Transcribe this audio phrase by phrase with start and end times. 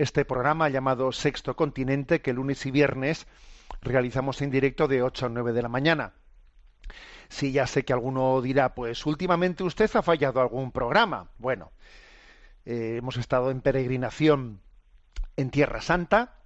[0.00, 3.26] este programa llamado Sexto Continente, que lunes y viernes
[3.82, 6.14] realizamos en directo de 8 a 9 de la mañana.
[7.28, 11.28] Sí, ya sé que alguno dirá, pues últimamente usted ha fallado algún programa.
[11.36, 11.70] Bueno,
[12.64, 14.62] eh, hemos estado en peregrinación
[15.36, 16.38] en Tierra Santa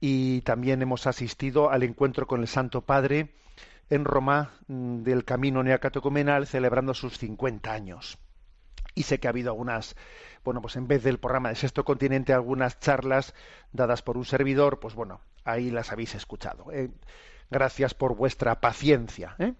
[0.00, 3.34] y también hemos asistido al encuentro con el Santo Padre
[3.90, 8.18] en Roma mm, del Camino Neocatecumenal celebrando sus 50 años.
[8.94, 9.96] Y sé que ha habido algunas,
[10.44, 13.34] bueno, pues en vez del programa de Sexto Continente, algunas charlas
[13.72, 16.70] dadas por un servidor, pues bueno, ahí las habéis escuchado.
[16.72, 16.90] ¿eh?
[17.50, 19.34] Gracias por vuestra paciencia.
[19.38, 19.54] ¿eh?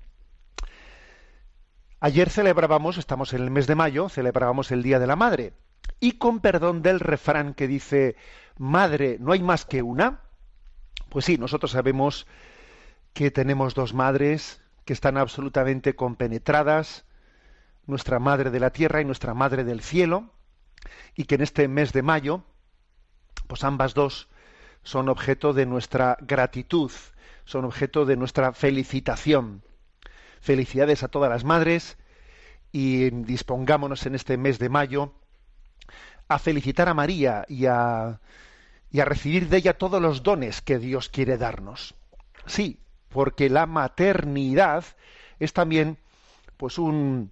[2.00, 5.54] Ayer celebrábamos, estamos en el mes de mayo, celebrábamos el Día de la Madre.
[6.00, 8.16] Y con perdón del refrán que dice,
[8.58, 10.20] Madre, ¿no hay más que una?
[11.08, 12.26] Pues sí, nosotros sabemos
[13.12, 17.04] que tenemos dos madres que están absolutamente compenetradas,
[17.86, 20.30] nuestra Madre de la Tierra y nuestra Madre del Cielo,
[21.14, 22.44] y que en este mes de mayo,
[23.46, 24.28] pues ambas dos
[24.82, 26.90] son objeto de nuestra gratitud,
[27.44, 29.62] son objeto de nuestra felicitación.
[30.40, 31.96] Felicidades a todas las madres
[32.72, 35.14] y dispongámonos en este mes de mayo
[36.28, 38.20] a felicitar a María y a,
[38.90, 41.94] y a recibir de ella todos los dones que Dios quiere darnos.
[42.46, 44.84] Sí, porque la maternidad
[45.38, 45.98] es también
[46.56, 47.30] pues un,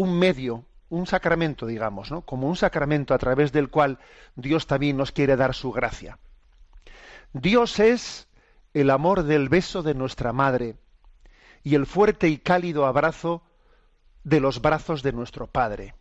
[0.00, 2.22] un medio, un sacramento, digamos, ¿no?
[2.22, 3.98] Como un sacramento a través del cual
[4.34, 6.18] Dios también nos quiere dar su gracia.
[7.34, 8.26] Dios es
[8.72, 10.76] el amor del beso de nuestra madre
[11.62, 13.42] y el fuerte y cálido abrazo
[14.24, 15.94] de los brazos de nuestro Padre.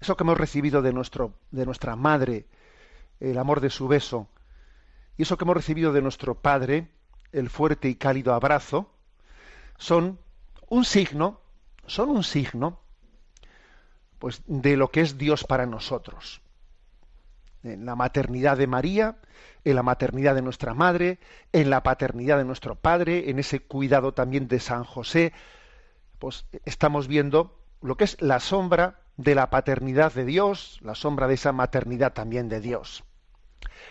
[0.00, 2.46] Eso que hemos recibido de, nuestro, de nuestra madre,
[3.18, 4.28] el amor de su beso,
[5.16, 6.88] y eso que hemos recibido de nuestro Padre,
[7.32, 8.92] el fuerte y cálido abrazo,
[9.76, 10.20] son
[10.68, 11.40] un signo,
[11.86, 12.80] son un signo,
[14.18, 16.40] pues de lo que es Dios para nosotros.
[17.62, 19.16] En la maternidad de María,
[19.64, 21.18] en la maternidad de nuestra madre,
[21.52, 25.32] en la paternidad de nuestro padre, en ese cuidado también de San José,
[26.18, 31.26] pues estamos viendo lo que es la sombra de la paternidad de Dios, la sombra
[31.26, 33.04] de esa maternidad también de Dios.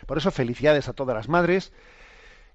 [0.05, 1.73] Por eso felicidades a todas las madres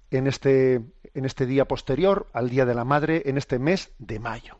[0.09, 0.81] en este,
[1.13, 4.59] en este día posterior al Día de la Madre, en este mes de mayo.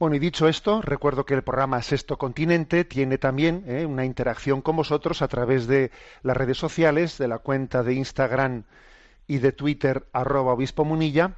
[0.00, 4.62] Bueno, y dicho esto, recuerdo que el programa Sexto Continente tiene también eh, una interacción
[4.62, 5.90] con vosotros a través de
[6.22, 8.64] las redes sociales, de la cuenta de Instagram
[9.26, 11.36] y de Twitter, arroba obispo Munilla,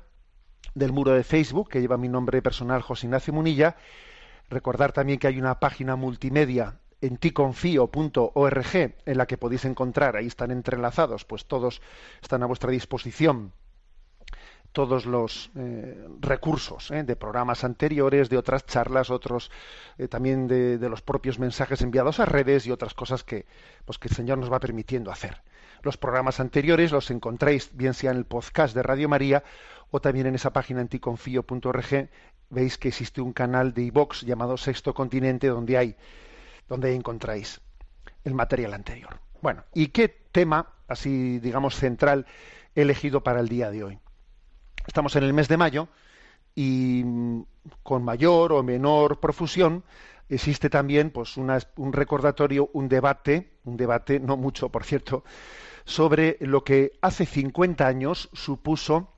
[0.77, 3.75] del muro de Facebook, que lleva mi nombre personal, José Ignacio Munilla.
[4.49, 10.29] Recordar también que hay una página multimedia en ticonfio.org en la que podéis encontrar, ahí
[10.29, 11.83] están entrelazados, pues todos
[12.23, 13.55] están a vuestra disposición
[14.73, 19.51] todos los eh, recursos eh, de programas anteriores, de otras charlas, otros
[19.99, 23.47] eh, también de, de, los propios mensajes enviados a redes y otras cosas que,
[23.85, 25.43] pues, que el Señor nos va permitiendo hacer.
[25.83, 29.45] Los programas anteriores los encontráis bien sea en el podcast de Radio María
[29.91, 32.09] o también en esa página anticonfío.org.
[32.51, 35.97] Veis que existe un canal de iVox llamado Sexto Continente donde hay
[36.69, 37.61] donde encontráis
[38.25, 39.21] el material anterior.
[39.41, 42.27] Bueno, ¿y qué tema así digamos central
[42.75, 43.99] he elegido para el día de hoy?
[44.87, 45.89] Estamos en el mes de mayo
[46.55, 47.05] y
[47.83, 49.85] con mayor o menor profusión
[50.29, 55.25] existe también pues un recordatorio, un debate, un debate, no mucho por cierto,
[55.85, 59.13] sobre lo que hace 50 años supuso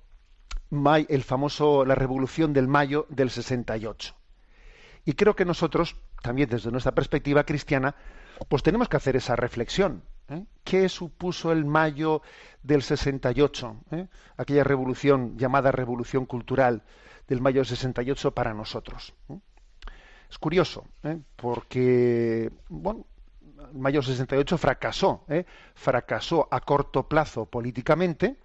[1.08, 4.14] el famoso la revolución del mayo del 68.
[5.05, 7.94] Y creo que nosotros, también desde nuestra perspectiva cristiana,
[8.49, 10.02] pues tenemos que hacer esa reflexión.
[10.35, 10.47] ¿Eh?
[10.63, 12.23] ¿Qué supuso el mayo
[12.63, 13.77] del 68?
[13.93, 14.07] ¿eh?
[14.37, 16.83] Aquella revolución llamada revolución cultural
[17.29, 19.15] del mayo del 68 para nosotros.
[19.29, 19.39] ¿eh?
[20.31, 20.87] Es curioso,
[21.37, 23.07] porque bueno,
[23.73, 25.25] mayo del 68 fracasó,
[25.75, 28.37] fracasó a corto plazo políticamente,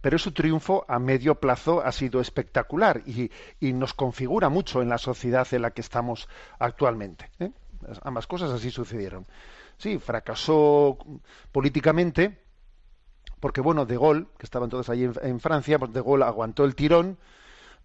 [0.00, 3.30] pero su triunfo a medio plazo ha sido espectacular y,
[3.72, 6.28] nos configura mucho en la sociedad en la que estamos
[6.58, 7.30] actualmente.
[8.02, 9.26] Ambas cosas así sucedieron.
[9.78, 10.98] Sí, fracasó
[11.52, 12.38] políticamente,
[13.38, 16.74] porque bueno, De Gaulle, que estaba entonces ahí en, Francia, pues De Gaulle aguantó el
[16.74, 17.16] tirón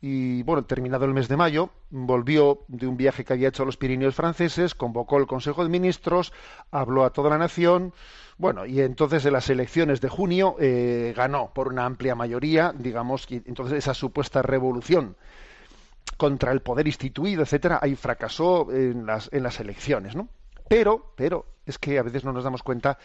[0.01, 3.65] y bueno, terminado el mes de mayo, volvió de un viaje que había hecho a
[3.67, 6.33] los Pirineos franceses, convocó el Consejo de Ministros,
[6.71, 7.93] habló a toda la nación,
[8.37, 13.31] bueno, y entonces en las elecciones de junio eh, ganó por una amplia mayoría, digamos,
[13.31, 15.15] y entonces esa supuesta revolución
[16.17, 20.27] contra el poder instituido, etcétera, ahí fracasó en las, en las elecciones, ¿no?
[20.73, 22.97] Pero, pero, es que a veces no nos damos cuenta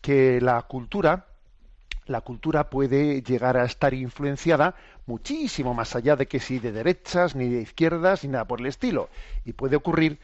[0.00, 1.26] que la cultura,
[2.06, 7.36] la cultura puede llegar a estar influenciada muchísimo más allá de que si de derechas,
[7.36, 9.10] ni de izquierdas, ni nada por el estilo.
[9.44, 10.20] Y puede ocurrir,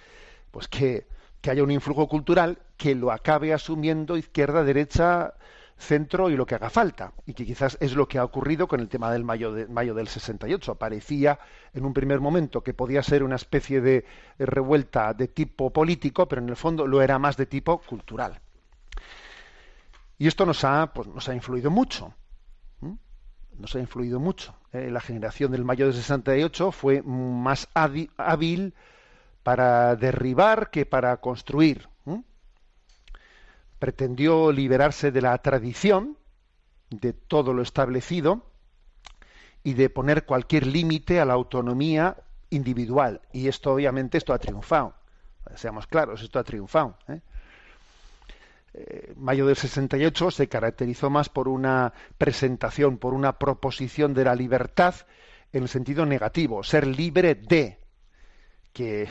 [0.50, 1.06] pues que,
[1.42, 5.34] que haya un influjo cultural que lo acabe asumiendo izquierda, derecha,
[5.78, 7.12] centro y lo que haga falta.
[7.26, 9.94] Y que quizás es lo que ha ocurrido con el tema del mayo, de, mayo
[9.94, 10.74] del 68.
[10.74, 11.38] Parecía
[11.72, 14.04] en un primer momento que podía ser una especie de
[14.38, 18.40] revuelta de tipo político, pero en el fondo lo era más de tipo cultural.
[20.18, 22.14] Y esto nos ha, pues, nos ha influido mucho.
[23.56, 24.54] Nos ha influido mucho.
[24.72, 28.74] Eh, la generación del mayo del 68 fue más hábil
[29.42, 31.88] para derribar que para construir.
[33.78, 36.16] Pretendió liberarse de la tradición,
[36.90, 38.44] de todo lo establecido,
[39.62, 42.16] y de poner cualquier límite a la autonomía
[42.50, 43.20] individual.
[43.32, 44.94] Y esto, obviamente, esto ha triunfado.
[45.56, 46.96] Seamos claros, esto ha triunfado.
[47.08, 47.20] ¿eh?
[48.74, 54.34] Eh, mayo del 68 se caracterizó más por una presentación, por una proposición de la
[54.34, 54.94] libertad
[55.52, 57.78] en el sentido negativo, ser libre de,
[58.72, 59.08] que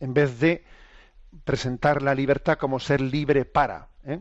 [0.00, 0.64] en, vez de
[1.44, 3.88] presentar la libertad como ser libre para.
[4.04, 4.20] ¿eh?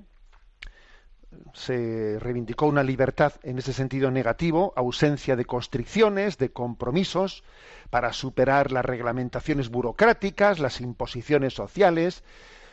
[1.54, 7.44] Se reivindicó una libertad en ese sentido negativo, ausencia de constricciones, de compromisos,
[7.90, 12.24] para superar las reglamentaciones burocráticas, las imposiciones sociales.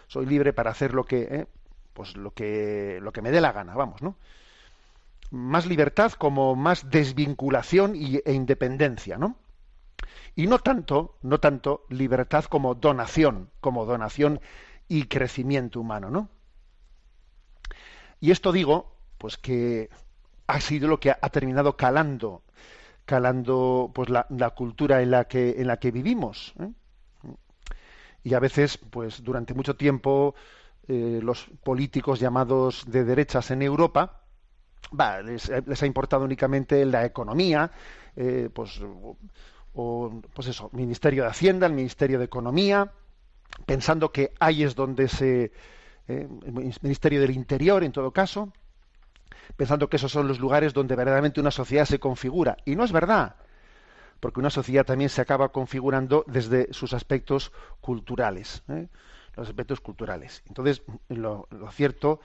[0.09, 1.47] Soy libre para hacer lo que, ¿eh?
[1.93, 4.17] pues lo que, lo que me dé la gana, vamos, ¿no?
[5.31, 9.37] Más libertad como más desvinculación y, e independencia, ¿no?
[10.35, 14.41] Y no tanto, no tanto libertad como donación, como donación
[14.89, 16.29] y crecimiento humano, ¿no?
[18.21, 19.91] Y esto digo, pues que
[20.47, 22.43] ha sido lo que ha, terminado calando,
[23.05, 26.55] calando pues la, la, cultura en la que en la que vivimos.
[26.61, 26.71] ¿eh?
[28.25, 30.35] Y a veces, pues durante mucho tiempo,
[30.89, 34.23] eh, los políticos llamados de derechas en Europa,
[35.25, 37.71] les, ha importado únicamente la economía,
[38.17, 38.81] eh, pues,
[39.75, 42.93] o, pues eso, Ministerio de Hacienda, el Ministerio de Economía,
[43.67, 45.53] pensando que ahí es donde se,
[46.09, 46.29] eh,
[46.83, 48.53] Ministerio del Interior, en todo caso,
[49.57, 52.57] pensando que esos son los lugares donde verdaderamente una sociedad se configura.
[52.65, 53.37] Y no es verdad,
[54.21, 58.63] porque una sociedad también se acaba configurando desde sus aspectos culturales
[59.37, 60.43] los aspectos culturales.
[60.47, 62.21] Entonces, lo, cierto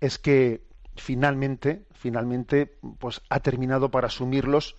[0.00, 0.62] es que
[0.96, 4.76] finalmente, finalmente, pues ha terminado por asumirlos,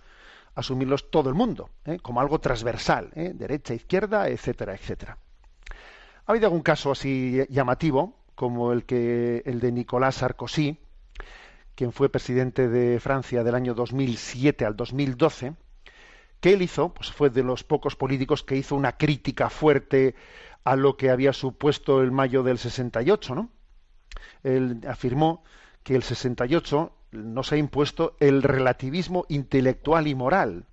[0.54, 1.98] asumirlos todo el mundo, ¿eh?
[2.00, 3.32] como algo transversal, ¿eh?
[3.34, 5.18] derecha, izquierda, etcétera, etcétera.
[6.26, 10.78] Ha habido algún caso así llamativo, como el que el de Nicolás Sarkozy,
[11.74, 15.54] quien fue presidente de Francia del año 2007 al 2012,
[16.40, 20.14] que él hizo, pues fue de los pocos políticos que hizo una crítica fuerte
[20.62, 23.50] a lo que había supuesto el mayo del 68, ¿no?
[24.42, 25.42] Él afirmó
[25.82, 30.66] que el 68 nos ha impuesto el relativismo intelectual y moral.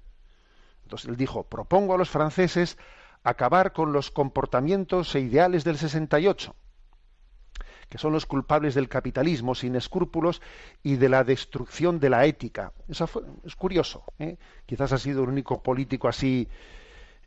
[0.84, 2.78] Entonces él dijo, propongo a los franceses
[3.24, 6.56] acabar con los comportamientos e ideales del 68,
[7.90, 10.42] que son los culpables del capitalismo sin escrúpulos
[10.84, 12.74] y de la destrucción de la ética.
[12.90, 13.10] Eso
[13.46, 14.04] es curioso.
[14.20, 14.38] ¿eh?
[14.66, 16.48] Quizás ha sido el único político así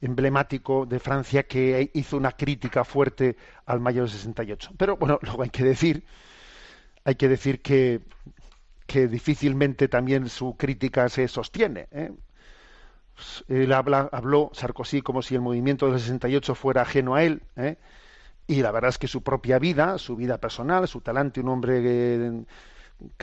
[0.01, 4.73] emblemático de Francia que hizo una crítica fuerte al mayo del 68.
[4.77, 6.05] Pero bueno, luego hay que decir,
[7.05, 8.03] hay que decir que,
[8.95, 11.89] que difícilmente también su crítica se sostiene.
[11.91, 12.13] ¿eh?
[13.49, 17.77] Él habla, habló Sarkozy como si el movimiento del 68 fuera ajeno a él, ¿eh?
[18.47, 21.81] y la verdad es que su propia vida, su vida personal, su talante, un hombre
[21.83, 22.45] eh,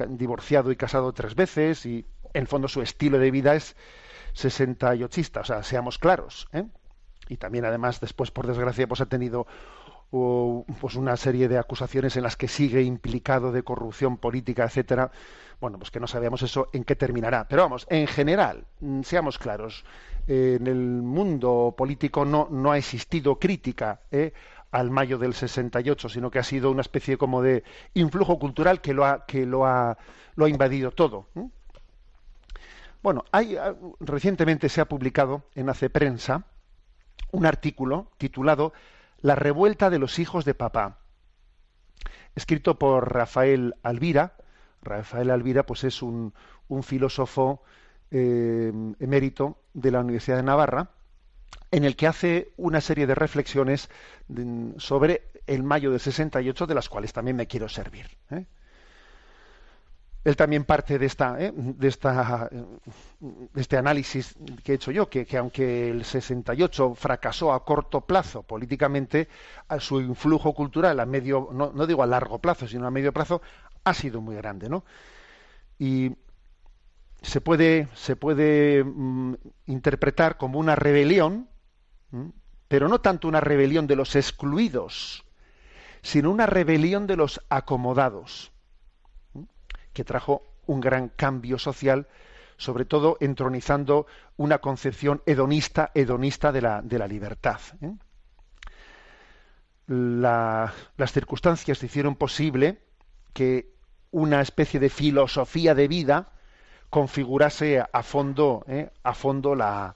[0.09, 3.77] divorciado y casado tres veces, y en fondo su estilo de vida es
[4.33, 6.49] 68 o sea, seamos claros.
[6.51, 6.65] ¿eh?
[7.29, 9.47] Y también, además, después, por desgracia, pues ha tenido
[10.11, 15.11] pues una serie de acusaciones en las que sigue implicado de corrupción política, etcétera.
[15.61, 17.47] Bueno, pues que no sabemos eso en qué terminará.
[17.47, 19.85] Pero vamos, en general, mm, seamos claros,
[20.27, 24.33] en el mundo político no, no ha existido crítica ¿eh?
[24.71, 27.63] al mayo del 68, sino que ha sido una especie como de
[27.93, 29.97] influjo cultural que lo ha, que lo ha,
[30.35, 31.27] lo ha invadido todo.
[33.03, 36.43] Bueno, hay, ah, recientemente se ha publicado en Hace Prensa
[37.31, 38.73] un artículo titulado
[39.19, 40.97] La revuelta de los hijos de papá,
[42.35, 44.33] escrito por Rafael Alvira.
[44.81, 46.33] Rafael Alvira pues es un,
[46.67, 47.63] un filósofo
[48.09, 50.91] eh, emérito de la Universidad de Navarra,
[51.71, 53.89] en el que hace una serie de reflexiones
[54.77, 58.07] sobre el mayo del 68, de las cuales también me quiero servir.
[58.29, 58.45] ¿eh?
[60.23, 61.51] él también parte de esta, ¿eh?
[61.55, 62.49] de esta
[63.55, 69.27] este análisis que he hecho yo, que, aunque el 68 fracasó a corto plazo políticamente,
[69.67, 73.11] a su influjo cultural a medio, no, no, digo a largo plazo, sino a medio
[73.11, 73.41] plazo,
[73.83, 74.83] ha sido muy grande, ¿no?
[75.79, 76.15] Y
[77.21, 79.35] se puede, se puede mm,
[79.67, 81.49] interpretar como una rebelión,
[82.67, 85.25] pero no tanto una rebelión de los excluidos,
[86.01, 88.51] sino una rebelión de los acomodados
[89.93, 92.07] que trajo un gran cambio social,
[92.57, 94.07] sobre todo entronizando
[94.37, 97.59] una concepción hedonista, hedonista de la, de la libertad.
[97.81, 97.93] ¿eh?
[99.87, 102.81] las circunstancias hicieron posible
[103.33, 103.71] que
[104.11, 106.29] una especie de filosofía de vida
[106.89, 108.89] configurase a fondo, ¿eh?
[109.03, 109.95] a fondo la,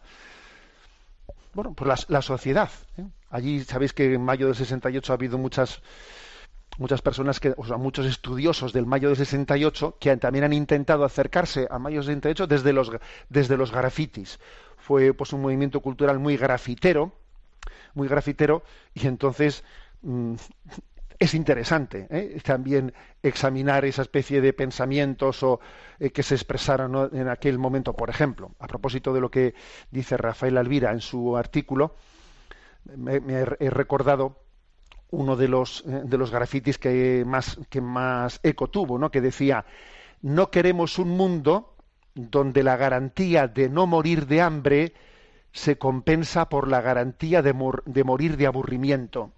[1.54, 2.70] bueno, pues la, sociedad.
[2.98, 3.06] ¿eh?
[3.30, 5.82] Allí sabéis que en mayo del 68 ha habido muchas
[6.77, 11.06] muchas personas que, o sea, muchos estudiosos del mayo de 68 que también han intentado
[11.06, 12.92] acercarse a mayo de 68 desde los
[13.30, 14.39] desde los grafitis.
[14.77, 17.13] Fue pues un movimiento cultural muy grafitero,
[17.94, 18.63] muy grafitero
[18.94, 19.63] y entonces
[20.01, 20.36] mm,
[21.19, 22.39] es interesante ¿eh?
[22.43, 22.93] también
[23.24, 25.60] examinar esa especie de pensamientos o
[26.00, 29.53] eh, que se expresaron en aquel momento, por ejemplo, a propósito de lo que
[29.91, 31.95] dice Rafael Alvira en su artículo,
[32.95, 34.45] me he recordado
[35.12, 39.12] uno de los, eh, de los grafitis que más, que más eco tuvo, ¿no?
[39.12, 39.65] que decía,
[40.22, 41.75] no queremos un mundo
[42.13, 44.93] donde la garantía de no morir de hambre
[45.51, 47.53] se compensa por la garantía de,
[47.86, 49.31] de morir de aburrimiento.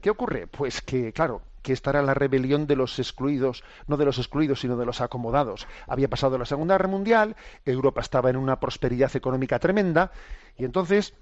[0.00, 0.46] ¿Qué ocurre?
[0.46, 4.60] Pues que, claro, que esta era la rebelión de los excluidos, no de los excluidos,
[4.60, 5.66] sino de los acomodados.
[5.86, 10.10] Había pasado la Segunda Guerra Mundial, Europa estaba en una prosperidad económica tremenda,
[10.56, 11.14] y entonces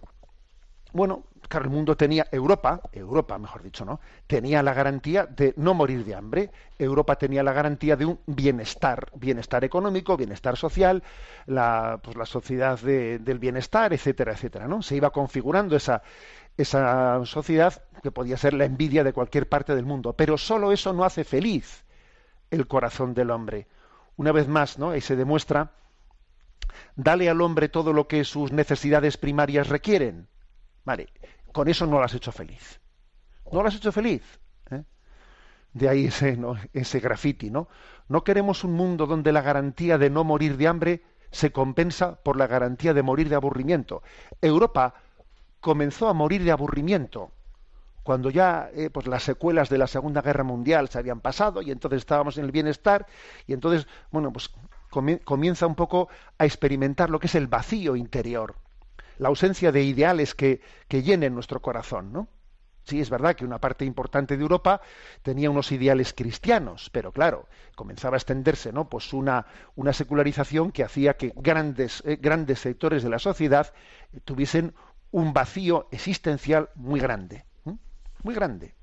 [0.93, 4.01] bueno, claro, el mundo tenía, Europa, Europa, mejor dicho, ¿no?
[4.27, 6.51] Tenía la garantía de no morir de hambre.
[6.79, 11.03] Europa tenía la garantía de un bienestar, bienestar económico, bienestar social,
[11.47, 14.81] la, pues la sociedad del bienestar, etcétera, etcétera, ¿no?
[14.81, 16.03] Se iba configurando esa,
[16.59, 20.13] esa sociedad que podía ser la envidia de cualquier parte del mundo.
[20.13, 21.85] Pero solo eso no hace feliz
[22.51, 23.67] el corazón del hombre.
[24.17, 24.91] Una vez más, ¿no?
[24.91, 25.73] Ahí se demuestra,
[26.97, 30.29] dale al hombre todo lo que sus necesidades primarias requieren
[30.89, 31.07] Vale,
[31.53, 32.81] con eso no lo has hecho feliz.
[33.53, 34.23] No lo has hecho feliz.
[34.71, 34.85] ¿eh?
[35.75, 36.39] De ahí ese,
[36.73, 37.69] ese graffiti, ¿no?
[38.09, 42.39] No queremos un mundo donde la garantía de no morir de hambre se compensa por
[42.39, 44.03] la garantía de morir de aburrimiento.
[44.41, 44.95] Europa
[45.61, 47.33] comenzó a morir de aburrimiento
[48.03, 51.71] cuando ya eh, pues las secuelas de la Segunda Guerra Mundial se habían pasado y
[51.71, 53.07] entonces estábamos en el bienestar
[53.47, 54.51] y entonces, bueno, pues
[55.25, 58.55] comienza un poco a experimentar lo que es el vacío interior
[59.19, 62.29] la ausencia de ideales que, que llenen nuestro corazón, ¿no?
[62.85, 64.81] Sí, es verdad que una parte importante de Europa
[65.23, 67.47] tenía unos ideales cristianos, pero claro,
[67.77, 68.89] comenzaba a extenderse, ¿no?
[68.89, 69.45] Pues una,
[69.77, 73.75] una secularización que hacía que grandes, eh, grandes sectores de la sociedad
[74.25, 74.73] tuviesen
[75.11, 77.45] un vacío existencial muy grande,
[78.23, 78.75] muy grande.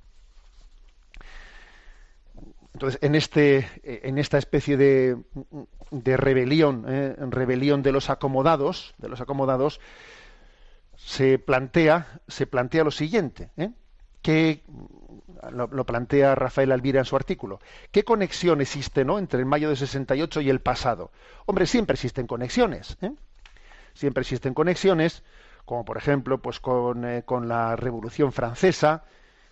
[2.74, 5.17] Entonces, en este, en esta especie de,
[6.17, 9.79] rebelión, eh, rebelión de los acomodados, de los acomodados,
[10.98, 13.72] se plantea, se plantea lo siguiente, ¿eh?
[14.22, 14.63] que
[15.51, 17.60] lo, plantea Rafael Alvira en su artículo.
[17.91, 19.20] ¿Qué conexión existe ¿no?
[19.20, 21.12] entre el mayo de 68 y el pasado?
[21.46, 22.98] Hombre, siempre existen conexiones.
[23.01, 23.12] ¿eh?
[23.94, 25.24] Siempre existen conexiones,
[25.65, 29.03] como por ejemplo pues con, eh, con la Revolución Francesa,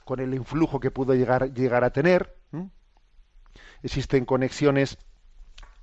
[0.05, 2.35] con el influjo que pudo llegar, llegar a tener.
[3.81, 4.97] Existen conexiones,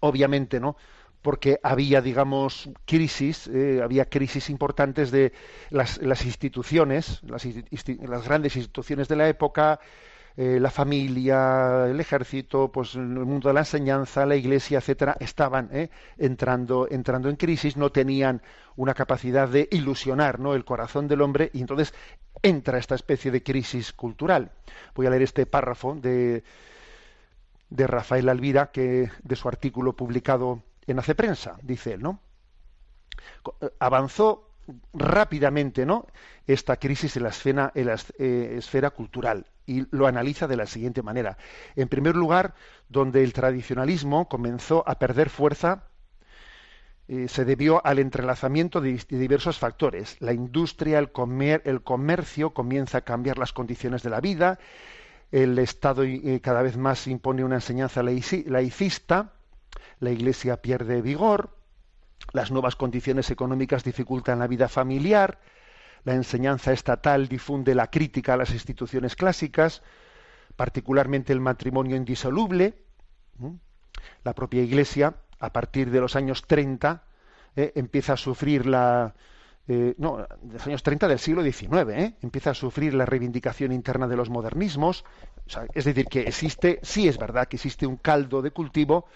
[0.01, 0.77] obviamente, ¿no?
[1.23, 5.33] porque había, digamos, crisis, eh, había crisis importantes de
[5.69, 9.81] las, las instituciones, las, las, grandes instituciones de la época,
[10.37, 15.69] eh, la familia, el ejército, pues el mundo de la enseñanza, la iglesia, etcétera, estaban
[15.73, 18.43] eh, entrando, entrando en crisis, no tenían
[18.77, 20.55] una capacidad de ilusionar ¿no?
[20.55, 21.93] el corazón del hombre y entonces
[22.43, 24.53] entra esta especie de crisis cultural.
[24.95, 26.45] Voy a leer este párrafo de,
[27.69, 32.21] de Rafael Alvira, que de su artículo publicado en Hace Prensa, dice él, ¿no?
[33.61, 34.50] Eh, avanzó
[34.93, 36.07] rápidamente ¿no?
[36.47, 40.67] esta crisis en la esfera, en la eh, esfera cultural y lo analiza de la
[40.67, 41.39] siguiente manera.
[41.77, 42.55] En primer lugar,
[42.89, 45.85] donde el tradicionalismo comenzó a perder fuerza,
[47.13, 50.17] eh, se debió al entrelazamiento de, diversos factores.
[50.21, 54.59] La industria, el, comer, el, comercio comienza a cambiar las condiciones de la vida,
[55.33, 59.33] el Estado eh, cada vez más impone una enseñanza laicista,
[60.01, 61.51] la Iglesia pierde vigor,
[62.33, 65.39] las nuevas condiciones económicas dificultan la vida familiar,
[66.05, 69.83] la enseñanza estatal difunde la crítica a las instituciones clásicas,
[70.57, 72.75] particularmente el matrimonio indisoluble.
[74.25, 77.03] La propia Iglesia, a partir de los años 30,
[77.57, 79.15] eh, empieza a sufrir la,
[79.69, 82.17] eh, no, de los años 30 del siglo XIX, ¿eh?
[82.23, 85.05] empieza a sufrir la reivindicación interna de los modernismos.
[85.75, 89.07] es decir, que existe, sí es verdad que existe un caldo de cultivo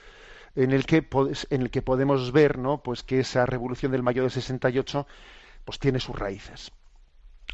[0.57, 1.07] en el que,
[1.51, 2.83] en el que podemos ver ¿no?
[2.83, 5.07] pues que esa revolución del mayo del 68
[5.65, 6.73] pues tiene sus raíces.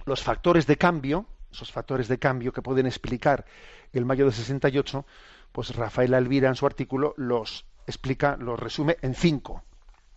[0.05, 3.45] Los factores de cambio, esos factores de cambio que pueden explicar
[3.93, 5.05] el mayo del 68,
[5.53, 9.63] pues Rafael Alvira en su artículo los explica, los resume en cinco.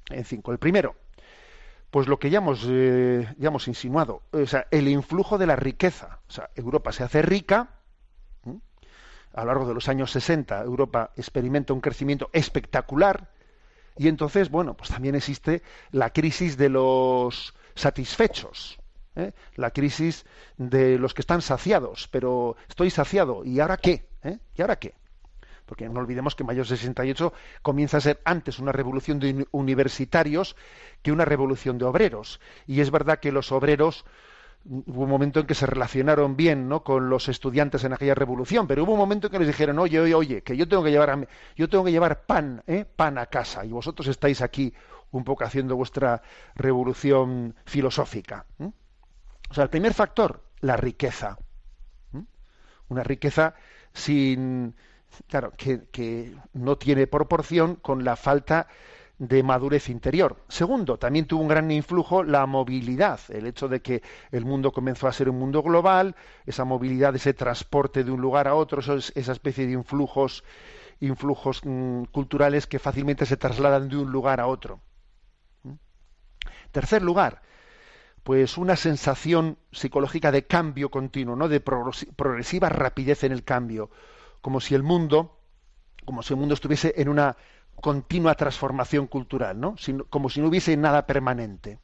[0.09, 0.51] En cinco.
[0.51, 0.95] El primero,
[1.89, 5.55] pues lo que ya hemos, eh, ya hemos insinuado, o sea, el influjo de la
[5.55, 6.19] riqueza.
[6.27, 7.69] O sea, Europa se hace rica,
[9.33, 13.29] a lo largo de los años 60 Europa experimenta un crecimiento espectacular
[13.97, 15.61] y entonces, bueno, pues también existe
[15.91, 18.79] la crisis de los satisfechos,
[19.15, 19.33] ¿eh?
[19.55, 20.25] la crisis
[20.57, 24.07] de los que están saciados, pero estoy saciado, ¿y ahora qué?
[24.23, 24.39] ¿Eh?
[24.55, 24.95] ¿Y ahora qué?
[25.65, 30.55] Porque no olvidemos que mayo 68 comienza a ser antes una revolución de universitarios
[31.01, 32.41] que una revolución de obreros.
[32.67, 34.05] Y es verdad que los obreros
[34.65, 36.83] hubo un momento en que se relacionaron bien ¿no?
[36.83, 39.99] con los estudiantes en aquella revolución, pero hubo un momento en que les dijeron, oye,
[39.99, 42.85] oye, oye, que yo tengo que llevar, yo tengo que llevar pan, ¿eh?
[42.85, 44.73] pan a casa, y vosotros estáis aquí
[45.11, 46.21] un poco haciendo vuestra
[46.55, 48.45] revolución filosófica.
[49.49, 51.37] O sea, el primer factor, la riqueza.
[52.89, 53.53] Una riqueza
[53.93, 54.75] sin,
[55.27, 58.67] claro, que, que no tiene proporción con la falta
[59.19, 60.37] de madurez interior.
[60.47, 65.07] Segundo, también tuvo un gran influjo la movilidad, el hecho de que el mundo comenzó
[65.07, 69.31] a ser un mundo global, esa movilidad, ese transporte de un lugar a otro, esa
[69.31, 70.43] especie de influjos,
[70.99, 74.81] influjos mm, culturales que fácilmente se trasladan de un lugar a otro.
[75.63, 75.73] ¿Mm?
[76.71, 77.41] Tercer lugar,
[78.23, 81.49] pues una sensación psicológica de cambio continuo, ¿no?
[81.49, 83.91] de progresiva rapidez en el cambio,
[84.41, 85.39] como si el mundo,
[86.05, 87.37] como si el mundo estuviese en una
[87.81, 89.75] continua transformación cultural, ¿no?
[90.09, 91.79] como si no hubiese nada permanente.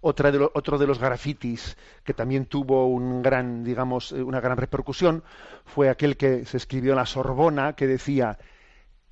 [0.00, 4.56] Otra de otro de los grafitis que también tuvo un gran, digamos, eh, una gran
[4.56, 5.22] repercusión
[5.64, 8.36] fue aquel que se escribió en la Sorbona que decía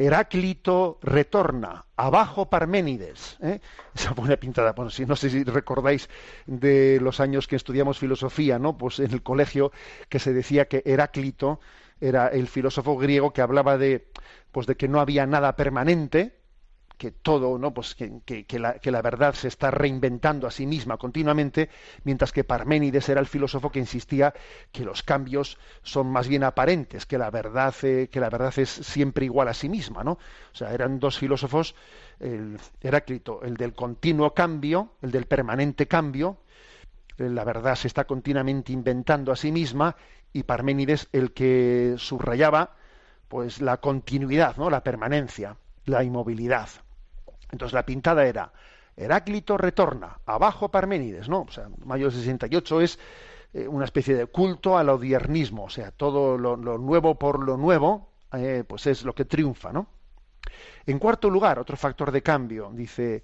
[0.01, 3.37] Heráclito retorna, abajo Parménides.
[3.43, 3.61] ¿eh?
[3.95, 4.73] Esa buena pintada.
[4.73, 6.09] Bueno, si no sé si recordáis
[6.47, 8.79] de los años que estudiamos filosofía, ¿no?
[8.79, 9.73] Pues en el colegio
[10.09, 11.61] que se decía que Heráclito
[12.01, 14.11] era el filósofo griego que hablaba de,
[14.53, 16.41] pues de que no había nada permanente,
[17.01, 17.73] que todo, ¿no?
[17.73, 21.71] Pues que, que, la, que, la, verdad se está reinventando a sí misma continuamente,
[22.05, 24.35] mientras que Parménides era el filósofo que insistía
[24.71, 28.69] que los cambios son más bien aparentes, que la verdad, eh, que la verdad es
[28.69, 30.13] siempre igual a sí misma, ¿no?
[30.13, 31.75] O sea, eran dos filósofos,
[32.19, 36.37] el Heráclito, el del continuo cambio, el del permanente cambio,
[37.29, 39.97] la verdad se está continuamente inventando a sí misma,
[40.33, 42.77] y Parménides el que subrayaba
[43.29, 44.71] pues la continuidad, ¿no?
[44.71, 46.69] la permanencia, la inmovilidad.
[47.53, 48.53] Entonces la pintada era
[48.97, 51.43] Heráclito retorna, abajo Parménides, ¿no?
[51.43, 52.99] O sea, mayo 68 es
[53.55, 58.11] eh, una especie de culto al odiernismo, o sea, todo lo, nuevo por lo nuevo,
[58.33, 59.87] eh, pues es lo que triunfa, ¿no?
[60.87, 63.23] En cuarto lugar, otro factor de cambio, dice,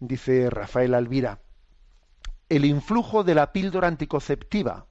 [0.00, 1.38] dice Rafael Alvira,
[2.48, 4.86] el influjo de la píldora anticonceptiva.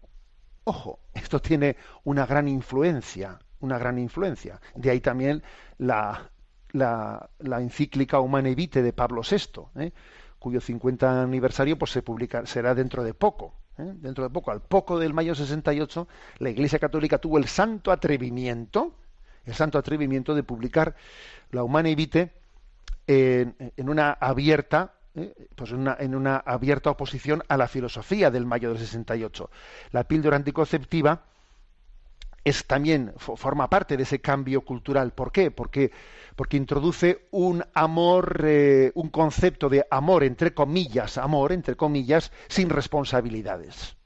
[0.63, 4.59] Ojo, esto tiene una gran influencia, una gran influencia.
[4.75, 5.43] De ahí también
[5.77, 6.29] la,
[6.71, 7.29] la,
[7.61, 9.91] encíclica Humane Vitae de Pablo VI, ¿eh?
[10.39, 13.53] cuyo 50 aniversario pues, se publica, será dentro de poco.
[13.77, 13.93] ¿eh?
[13.95, 16.07] Dentro de poco, al poco del mayo 68,
[16.39, 18.95] la Iglesia Católica tuvo el santo atrevimiento,
[19.45, 20.95] el santo atrevimiento de publicar
[21.51, 22.33] la Humane Vitae
[23.07, 25.33] en una abierta ¿eh?
[25.55, 29.49] pues en una, en una, abierta oposición a la filosofía del mayo del 68.
[29.91, 31.23] La píldora anticonceptiva
[32.45, 35.13] es también forma parte de ese cambio cultural.
[35.13, 35.49] ¿Por qué?
[35.49, 35.91] Porque,
[36.35, 42.69] porque introduce un amor, eh, un concepto de amor entre comillas, amor entre comillas, sin
[42.69, 43.97] responsabilidades.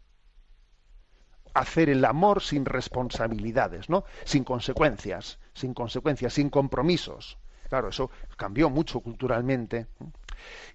[1.53, 4.05] Hacer el amor sin responsabilidades, ¿no?
[4.23, 7.37] Sin consecuencias, sin consecuencias, sin compromisos.
[7.67, 9.87] Claro, eso cambió mucho culturalmente.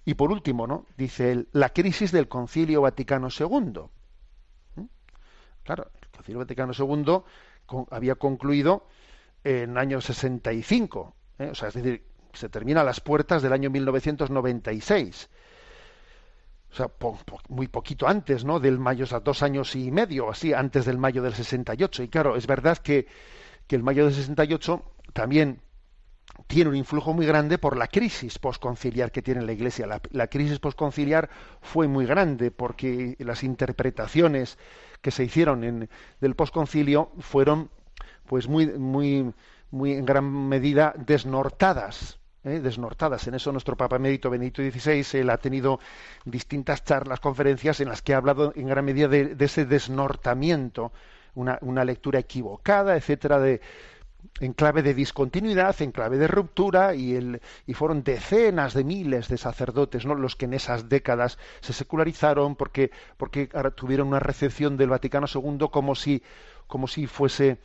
[0.05, 0.85] Y por último, ¿no?
[0.97, 3.81] Dice él, la crisis del Concilio Vaticano II.
[4.75, 4.85] ¿Mm?
[5.63, 8.87] Claro, el Concilio Vaticano II había concluido
[9.43, 11.49] en año 65, ¿eh?
[11.51, 15.29] o sea, es decir, se termina a las puertas del año 1996.
[16.71, 16.91] O sea,
[17.47, 18.59] muy poquito antes, ¿no?
[18.59, 22.03] Del mayo, o sea, dos años y medio, así, antes del mayo del 68.
[22.03, 23.07] Y claro, es verdad que,
[23.65, 25.61] que el mayo del 68 también
[26.47, 29.87] tiene un influjo muy grande por la crisis posconciliar que tiene la Iglesia.
[29.87, 31.29] La, la crisis posconciliar
[31.61, 34.57] fue muy grande porque las interpretaciones
[35.01, 37.69] que se hicieron en, del posconcilio fueron,
[38.25, 39.33] pues, muy, muy,
[39.71, 42.19] muy en gran medida desnortadas.
[42.43, 42.59] ¿eh?
[42.59, 43.27] desnortadas.
[43.27, 45.79] En eso nuestro Papa Emérito Benedicto XVI él ha tenido
[46.23, 50.91] distintas charlas, conferencias en las que ha hablado en gran medida de, ese desnortamiento,
[51.33, 53.61] una, una, lectura equivocada, etcétera, de,
[54.39, 59.27] en clave de discontinuidad, en clave de ruptura, y, el, y fueron decenas de miles
[59.27, 60.15] de sacerdotes ¿no?
[60.15, 65.67] los que en esas décadas se secularizaron porque, porque tuvieron una recepción del Vaticano II
[65.71, 66.21] como si,
[66.67, 67.57] como si fuese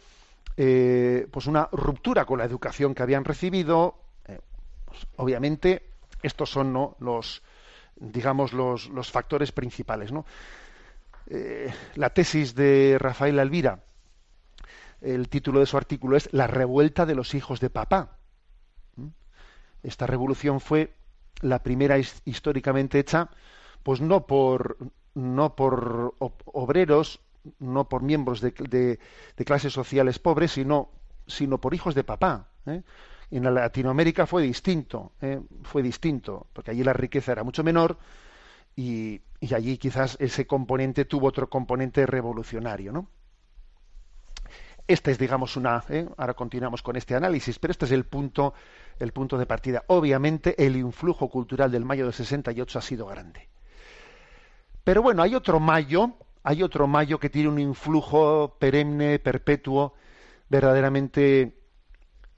[0.57, 3.94] eh, pues una ruptura con la educación que habían recibido.
[4.27, 4.40] Eh,
[4.85, 5.83] pues, obviamente,
[6.23, 6.96] estos son ¿no?
[7.01, 7.42] los
[7.96, 10.11] digamos los, los factores principales.
[10.12, 10.25] ¿no?
[11.29, 13.81] Eh, la tesis de Rafael Alvira
[15.01, 18.19] el título de su artículo es La revuelta de los hijos de papá.
[18.97, 19.09] ¿Mm?
[19.83, 20.95] Esta revolución fue
[21.41, 23.31] la primera históricamente hecha,
[23.83, 24.77] pues no por,
[25.15, 27.21] no por obreros,
[27.59, 28.51] no por miembros de,
[29.37, 30.91] de, clases sociales pobres, sino,
[31.27, 32.49] sino por hijos de papá.
[32.67, 32.83] ¿eh?
[33.31, 35.41] En Latinoamérica fue distinto, ¿eh?
[35.63, 37.97] fue distinto, porque allí la riqueza era mucho menor
[38.77, 43.09] y, y allí quizás ese componente tuvo otro componente revolucionario, ¿no?
[44.90, 45.85] Esta es, digamos, una.
[45.88, 46.05] ¿eh?
[46.16, 48.55] Ahora continuamos con este análisis, pero este es el punto,
[48.98, 49.85] el punto de partida.
[49.87, 53.46] Obviamente, el influjo cultural del mayo del 68 ha sido grande.
[54.83, 59.94] Pero bueno, hay otro mayo, hay otro mayo que tiene un influjo perenne, perpetuo,
[60.48, 61.55] verdaderamente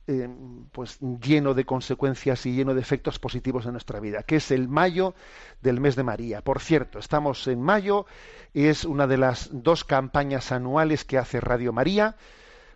[0.06, 0.28] eh,
[0.72, 4.68] pues lleno de consecuencias y lleno de efectos positivos en nuestra vida, que es el
[4.68, 5.14] mayo
[5.62, 6.42] del mes de María.
[6.42, 8.04] Por cierto, estamos en mayo,
[8.52, 12.14] y es una de las dos campañas anuales que hace Radio María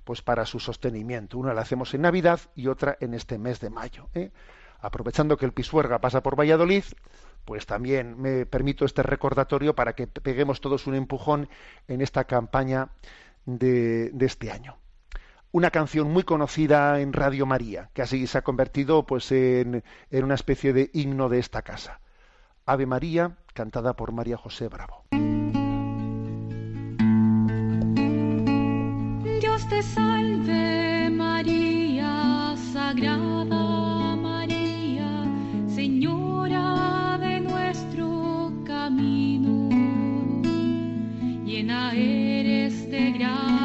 [0.07, 1.37] pues para su sostenimiento.
[1.37, 4.09] Una la hacemos en Navidad y otra en este mes de mayo.
[4.15, 4.31] ¿eh?
[4.79, 6.85] Aprovechando que el Pisuerga pasa por Valladolid,
[7.45, 11.49] pues también me permito este recordatorio para que peguemos todos un empujón
[11.89, 12.91] en esta campaña
[13.47, 14.79] de, este año.
[15.51, 20.25] Una canción muy conocida en Radio María, que así se ha convertido pues en, en
[20.25, 22.01] una especie de himno de esta casa.
[22.65, 25.05] Ave María, cantada por María José Bravo.
[29.69, 35.25] Te salve María, Sagrada María,
[35.67, 39.69] Señora de nuestro camino.
[41.45, 43.56] Llena eres de gracia,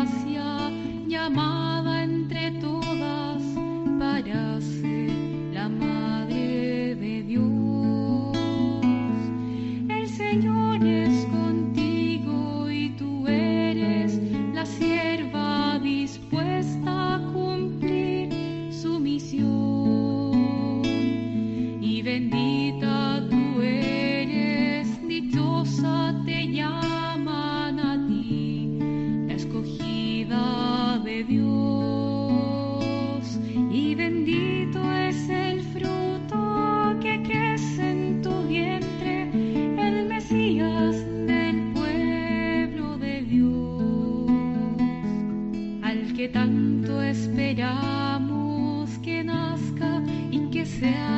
[50.82, 51.11] y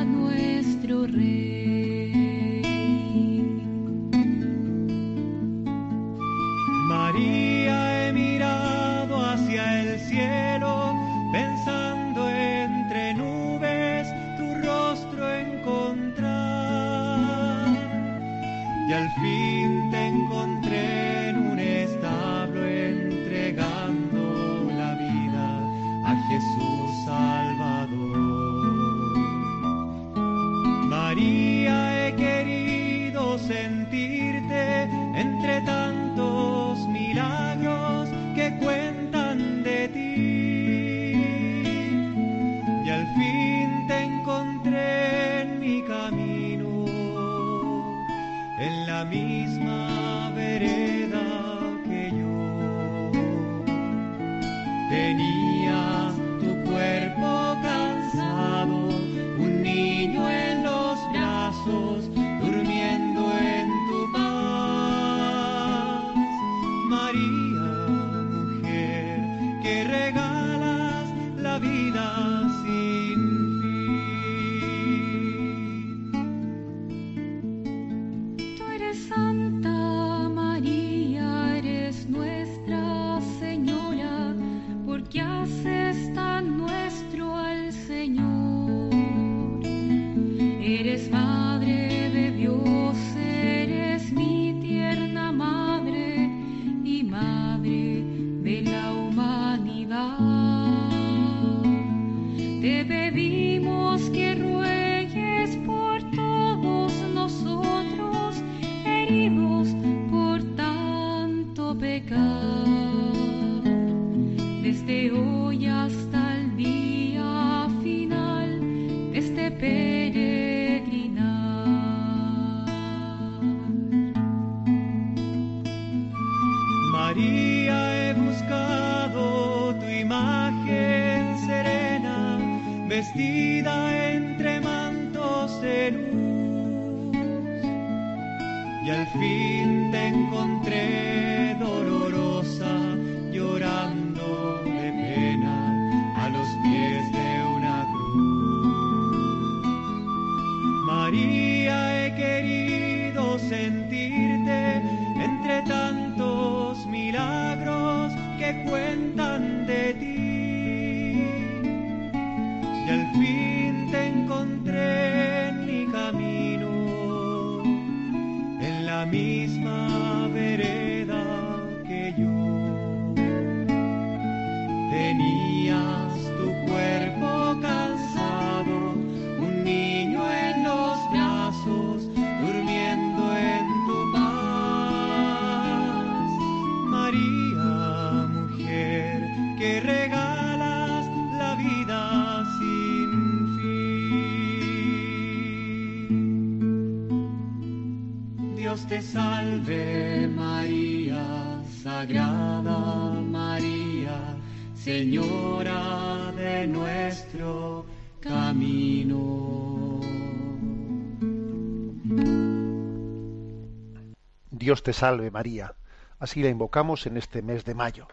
[214.93, 215.75] salve María.
[216.19, 218.07] Así la invocamos en este mes de mayo.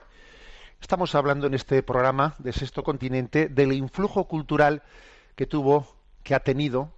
[0.81, 4.83] Estamos hablando en este programa de Sexto Continente del influjo cultural
[5.37, 5.87] que tuvo,
[6.23, 6.91] que ha tenido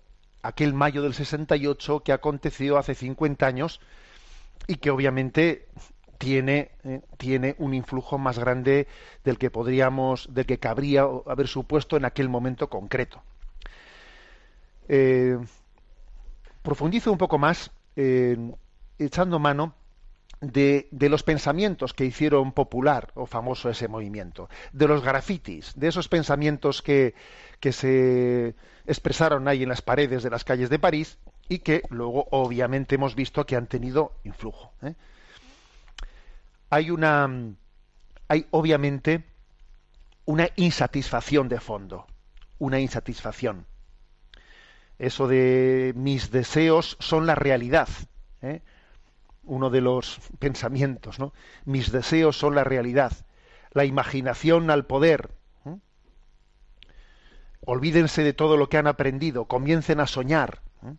[0.42, 3.80] aquel mayo del 68 que aconteció hace 50 años
[4.66, 5.68] y que obviamente
[6.18, 8.86] tiene, eh, tiene un influjo más grande
[9.24, 13.22] del que podríamos, del que cabría haber supuesto en aquel momento concreto.
[14.88, 15.36] Eh,
[16.62, 18.36] profundizo un poco más eh,
[19.04, 19.74] echando mano
[20.42, 26.08] de, los pensamientos que hicieron popular o famoso ese movimiento, de los grafitis, de esos
[26.08, 27.14] pensamientos que,
[27.60, 28.54] que se
[28.86, 33.14] expresaron ahí en las paredes de las calles de París y que luego obviamente hemos
[33.14, 34.72] visto que han tenido influjo.
[34.82, 34.94] ¿eh?
[36.70, 37.30] Hay una,
[38.26, 39.24] hay obviamente
[40.24, 42.06] una insatisfacción de fondo,
[42.58, 43.66] una insatisfacción.
[44.98, 47.88] Eso de mis deseos son la realidad.
[48.40, 48.62] ¿eh?
[49.44, 51.32] Uno de los pensamientos, ¿no?
[51.64, 53.12] Mis deseos son la realidad,
[53.72, 55.30] la imaginación al poder.
[55.66, 55.76] ¿eh?
[57.64, 60.62] Olvídense de todo lo que han aprendido, comiencen a soñar.
[60.86, 60.94] ¿eh?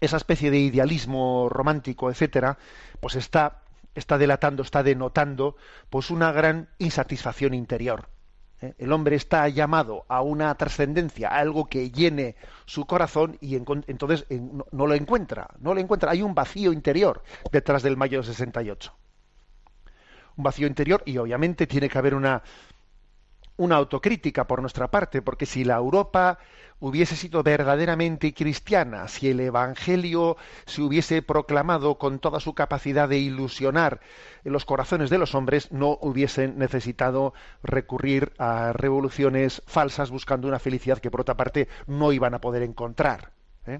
[0.00, 2.58] Esa especie de idealismo romántico, etcétera,
[3.00, 3.62] pues está,
[3.94, 5.56] está delatando, está denotando,
[5.90, 8.08] pues una gran insatisfacción interior.
[8.62, 8.74] ¿Eh?
[8.78, 13.64] El hombre está llamado a una trascendencia, a algo que llene su corazón y en,
[13.86, 16.12] entonces en, no, no, lo encuentra, no lo encuentra.
[16.12, 18.92] Hay un vacío interior detrás del mayo del 68.
[20.36, 22.42] Un vacío interior y obviamente tiene que haber una,
[23.56, 26.38] una autocrítica por nuestra parte, porque si la Europa
[26.82, 33.18] hubiese sido verdaderamente cristiana, si el Evangelio se hubiese proclamado con toda su capacidad de
[33.18, 34.00] ilusionar
[34.42, 40.98] los corazones de los hombres, no hubiesen necesitado recurrir a revoluciones falsas buscando una felicidad
[40.98, 43.30] que por otra parte no iban a poder encontrar.
[43.66, 43.78] ¿eh?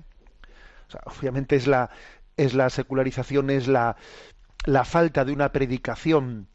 [0.87, 1.91] O sea, obviamente es la,
[2.37, 3.97] es la secularización, es la,
[4.65, 6.47] la falta de una predicación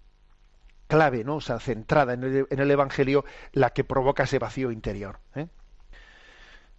[0.88, 1.36] clave, ¿no?
[1.36, 5.19] O sea, centrada en el, en el Evangelio, la que provoca ese vacío interior.
[5.36, 5.47] ¿eh?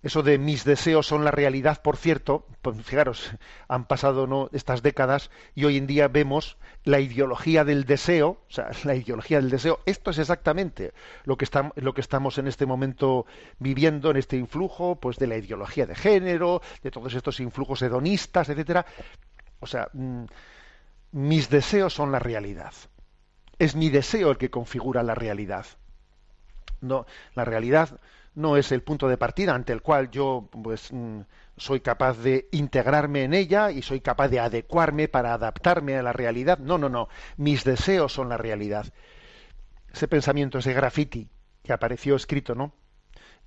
[0.00, 3.32] Eso de mis deseos son la realidad, por cierto, pues fijaros,
[3.66, 4.48] han pasado ¿no?
[4.52, 9.40] estas décadas y hoy en día vemos la ideología del deseo, o sea, la ideología
[9.40, 10.92] del deseo, esto es exactamente
[11.24, 13.26] lo que, lo que estamos en este momento
[13.58, 18.48] viviendo, en este influjo, pues de la ideología de género, de todos estos influjos hedonistas,
[18.48, 18.86] etcétera.
[19.58, 20.24] O sea, mmm,
[21.10, 22.72] mis deseos son la realidad.
[23.58, 25.66] Es mi deseo el que configura la realidad.
[26.80, 27.98] No, la realidad
[28.38, 31.22] no es el punto de partida ante el cual yo pues mm,
[31.56, 36.12] soy capaz de integrarme en ella y soy capaz de adecuarme para adaptarme a la
[36.12, 36.58] realidad.
[36.58, 37.08] No, no, no.
[37.36, 38.86] Mis deseos son la realidad.
[39.92, 41.28] Ese pensamiento, ese graffiti
[41.64, 42.72] que apareció escrito, ¿no?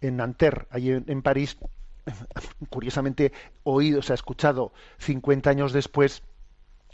[0.02, 1.58] En Nanterre, allí en, París,
[2.70, 3.32] curiosamente
[3.64, 6.22] oído, se ha escuchado 50 años después,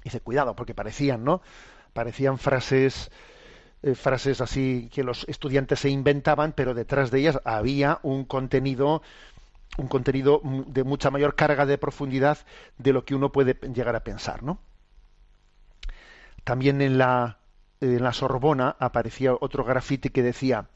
[0.03, 1.41] dice, cuidado, porque parecían, ¿no?
[1.93, 3.09] Parecían frases
[3.83, 9.01] eh, frases así que los estudiantes se inventaban, pero detrás de ellas había un contenido
[9.77, 12.39] un contenido de mucha mayor carga de profundidad
[12.77, 14.59] de lo que uno puede llegar a pensar, ¿no?
[16.43, 17.37] También en la,
[17.81, 20.67] en la Sorbona aparecía otro grafiti que decía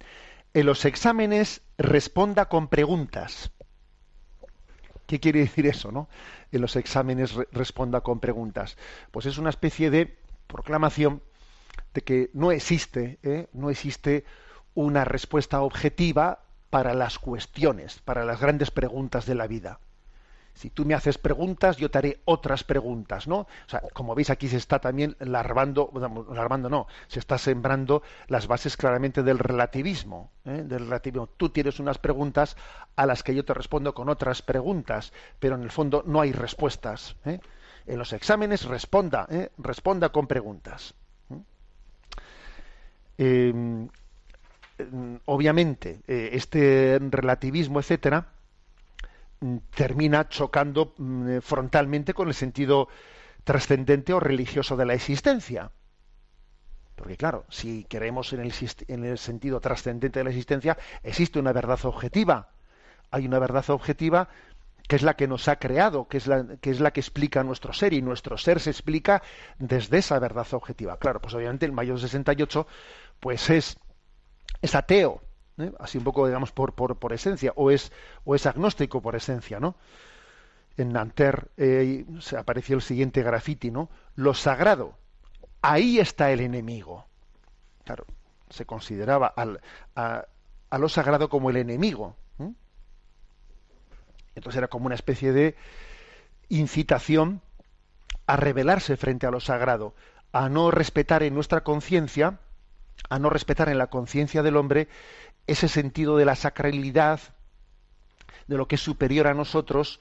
[0.54, 3.52] en los exámenes responda con preguntas.
[5.06, 6.08] ¿Qué quiere decir eso, no?
[6.52, 8.78] En los exámenes re- responda con preguntas.
[9.12, 11.22] Pues es una especie de proclamación
[11.94, 13.48] de que no existe, ¿eh?
[13.54, 14.26] no existe
[14.74, 19.80] una respuesta objetiva para las cuestiones, para las grandes preguntas de la vida.
[20.54, 23.40] Si tú me haces preguntas, yo te haré otras preguntas, ¿no?
[23.40, 25.92] O sea, como veis aquí se está también larvando,
[26.34, 30.64] larvando no, se está sembrando las bases claramente del relativismo, ¿eh?
[30.66, 31.28] del relativismo.
[31.28, 32.58] Tú tienes unas preguntas
[32.96, 36.34] a las que yo te respondo con otras preguntas, pero en el fondo no hay
[36.34, 37.16] respuestas.
[37.26, 37.40] ¿eh?
[37.86, 40.94] En los exámenes responda, responda con preguntas.
[43.22, 48.28] Mm, obviamente, eh, este relativismo, etcétera,
[49.40, 52.88] mm, termina chocando mm, eh, frontalmente con el sentido
[53.44, 55.72] trascendente o religioso de la existencia.
[56.96, 58.54] Porque claro, si queremos en el,
[58.88, 62.50] en el sentido trascendente de la existencia, existe una verdad objetiva.
[63.12, 64.30] Hay una verdad objetiva
[64.88, 67.44] que es la que nos ha creado, que es la que, es la que explica
[67.44, 69.24] nuestro ser, y nuestro ser se explica
[69.58, 70.98] desde esa verdad objetiva.
[70.98, 72.68] Claro, pues obviamente el mayo del 68
[73.22, 73.78] pues es,
[74.62, 75.22] es ateo,
[75.58, 75.72] ¿eh?
[75.80, 77.94] así un poco, digamos, por, por, por esencia, o es,
[78.26, 79.76] o es agnóstico por esencia, ¿no?
[80.76, 83.90] En Nanterre eh, se apareció el siguiente grafiti, ¿no?
[84.16, 84.98] Lo sagrado,
[85.62, 87.06] ahí está el enemigo.
[87.86, 88.06] Claro,
[88.50, 89.62] se consideraba al,
[89.96, 90.26] a,
[90.78, 92.16] lo sagrado como el enemigo.
[92.40, 92.52] ¿eh?
[94.36, 95.56] Entonces era como una especie de
[96.50, 97.42] incitación
[98.26, 99.94] a rebelarse frente a lo sagrado,
[100.32, 102.40] a no respetar en nuestra conciencia,
[103.10, 104.88] a no respetar en la conciencia del hombre
[105.48, 107.20] ese sentido de la sacralidad,
[108.48, 110.00] de lo que es superior a nosotros,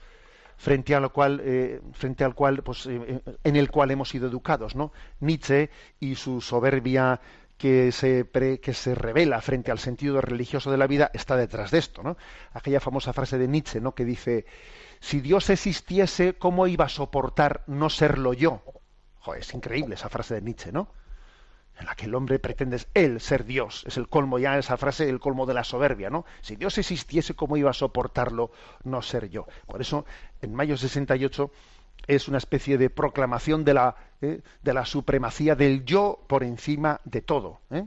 [0.56, 4.76] frente a cual, eh, frente al cual, pues, eh, en el cual hemos sido educados,
[4.76, 4.92] ¿no?
[5.20, 7.20] Nietzsche y su soberbia
[7.56, 11.70] que se, pre- que se revela frente al sentido religioso de la vida está detrás
[11.70, 12.16] de esto, ¿no?
[12.52, 13.94] Aquella famosa frase de Nietzsche, ¿no?
[13.94, 14.46] Que dice,
[15.00, 18.62] si Dios existiese, ¿cómo iba a soportar no serlo yo?
[19.38, 20.88] Es increíble esa frase de Nietzsche, ¿no?
[21.80, 23.84] En la que el hombre pretende él ser Dios.
[23.86, 26.26] Es el colmo ya, esa frase, el colmo de la soberbia, ¿no?
[26.42, 28.50] Si Dios existiese, ¿cómo iba a soportarlo
[28.84, 29.46] no ser yo?
[29.66, 30.04] Por eso,
[30.42, 31.50] en mayo 68
[32.06, 34.42] es una especie de proclamación de la, ¿eh?
[34.62, 37.62] de la supremacía del yo por encima de todo.
[37.70, 37.86] ¿eh?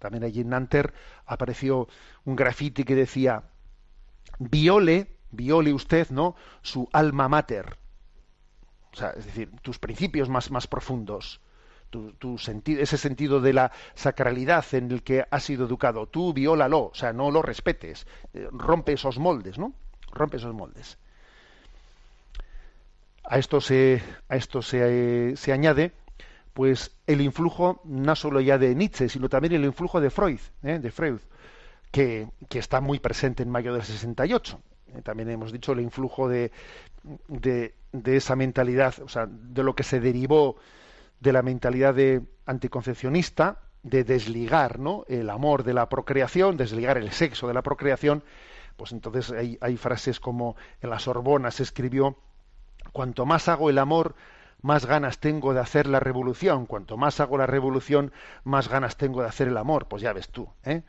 [0.00, 0.94] También allí en Nanterre
[1.26, 1.86] apareció
[2.24, 3.44] un grafiti que decía,
[4.40, 6.34] viole, viole usted, ¿no?
[6.62, 7.78] Su alma mater.
[9.16, 11.40] Es decir, tus principios más, más profundos.
[12.66, 16.06] Ese sentido de la sacralidad en el que has sido educado.
[16.06, 18.06] Tú viólalo, o sea, no lo respetes.
[18.34, 19.74] Eh, rompe esos moldes, ¿no?
[20.12, 20.98] Rompe esos moldes.
[23.24, 25.92] A esto se, a esto se, eh, se añade
[26.54, 30.78] pues el influjo no solo ya de Nietzsche, sino también el influjo de Freud, ¿eh?
[30.78, 31.18] de Freud,
[31.92, 34.60] que, que está muy presente en mayo del 68.
[34.94, 36.52] Eh, También hemos dicho el influjo de,
[37.28, 40.56] de, de esa mentalidad, o sea, de lo que se derivó
[41.20, 45.04] de la mentalidad de anticoncepcionista, de desligar ¿no?
[45.08, 48.24] el amor de la procreación, desligar el sexo de la procreación,
[48.76, 52.16] pues entonces hay, frases como en la Sorbona se escribió,
[52.92, 54.16] cuanto más hago el amor,
[54.62, 58.12] más ganas tengo de hacer la revolución, cuanto más hago la revolución,
[58.42, 60.48] más ganas tengo de hacer el amor, pues ya ves tú.
[60.64, 60.82] ¿eh?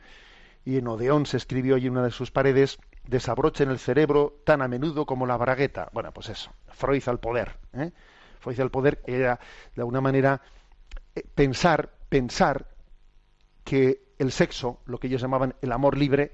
[0.64, 4.68] Y en Odeón se escribió en una de sus paredes, desabrochen el cerebro tan a
[4.68, 5.90] menudo como la bragueta.
[5.92, 7.58] Bueno, pues eso, Freud al poder.
[7.74, 7.92] ¿eh?
[8.46, 9.40] Freud al poder era,
[9.74, 10.40] de alguna manera,
[11.16, 12.68] eh, pensar, pensar
[13.64, 16.32] que el sexo, lo que ellos llamaban el amor libre,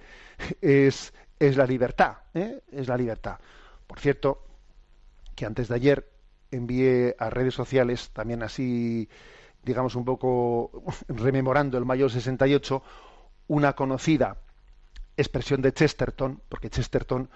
[0.60, 2.60] es, es la libertad, ¿eh?
[2.70, 3.38] es la libertad.
[3.86, 4.44] Por cierto,
[5.34, 6.06] que antes de ayer
[6.50, 9.08] envié a redes sociales, también así,
[9.62, 10.70] digamos, un poco
[11.08, 12.82] rememorando el mayo 68,
[13.48, 14.36] una conocida
[15.16, 17.30] expresión de Chesterton, porque Chesterton,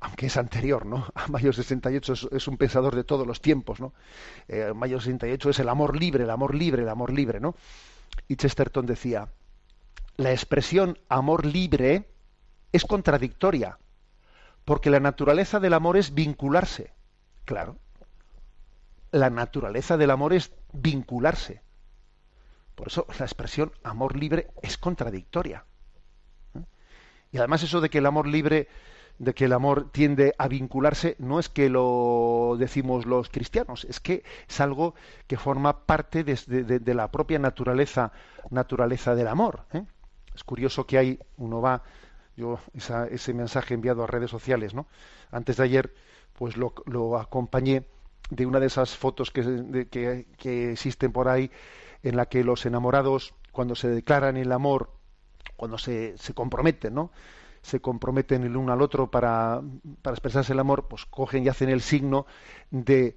[0.00, 1.06] aunque es anterior, ¿no?
[1.14, 3.92] A mayo 68 es, es un pensador de todos los tiempos, ¿no?
[4.48, 7.54] Eh, mayo 68 es el amor libre, el amor libre, el amor libre, ¿no?
[8.26, 9.28] Y Chesterton decía,
[10.16, 12.08] la expresión amor libre
[12.72, 13.78] es contradictoria,
[14.64, 16.92] porque la naturaleza del amor es vincularse.
[17.44, 17.78] Claro,
[19.10, 21.62] la naturaleza del amor es vincularse.
[22.74, 25.64] Por eso la expresión amor libre es contradictoria.
[26.54, 26.64] ¿Eh?
[27.32, 28.68] Y además eso de que el amor libre,
[29.18, 34.00] de que el amor tiende a vincularse, no es que lo decimos los cristianos, es
[34.00, 34.94] que es algo
[35.26, 38.12] que forma parte de, de, la propia naturaleza,
[38.50, 39.64] naturaleza del amor.
[39.72, 39.84] ¿eh?
[40.34, 41.82] Es curioso que hay, uno va,
[42.36, 44.86] yo esa, ese mensaje enviado a redes sociales, ¿no?
[45.32, 45.94] Antes de ayer,
[46.34, 47.84] pues lo, acompañé
[48.30, 51.50] de una de esas fotos que, que, que, existen por ahí
[52.04, 54.90] en la que los enamorados cuando se declaran el amor
[55.56, 57.10] cuando se, se comprometen, ¿no?
[57.62, 59.60] Se comprometen el uno al otro para,
[60.02, 62.26] para expresarse el amor, pues cogen y hacen el signo
[62.70, 63.16] de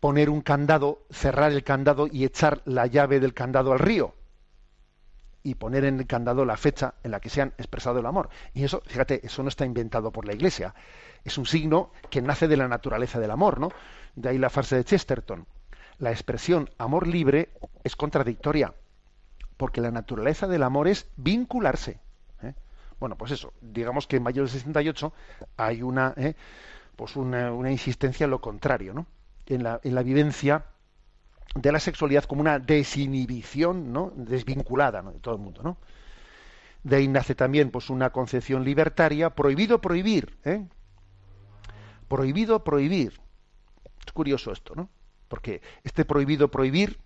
[0.00, 4.14] poner un candado, cerrar el candado y echar la llave del candado al río
[5.42, 8.28] y poner en el candado la fecha en la que se han expresado el amor.
[8.54, 10.74] Y eso, fíjate, eso no está inventado por la Iglesia.
[11.24, 13.70] Es un signo que nace de la naturaleza del amor, ¿no?
[14.14, 15.46] De ahí la frase de Chesterton.
[15.98, 17.50] La expresión amor libre
[17.84, 18.74] es contradictoria,
[19.56, 22.00] porque la naturaleza del amor es vincularse.
[23.02, 25.12] Bueno, pues eso, digamos que en mayo del 68
[25.56, 26.36] hay una, ¿eh?
[26.94, 29.08] pues una, insistencia en lo contrario, ¿no?
[29.46, 30.66] En la, en la vivencia
[31.56, 34.12] de la sexualidad como una desinhibición, ¿no?
[34.14, 35.78] desvinculada de todo el mundo, ¿no?
[36.84, 40.64] De ahí nace también pues una concepción libertaria, prohibido prohibir, ¿eh?
[42.06, 43.20] prohibido prohibir.
[44.06, 44.88] Es curioso esto, ¿no?
[45.26, 47.00] Porque este prohibido prohibir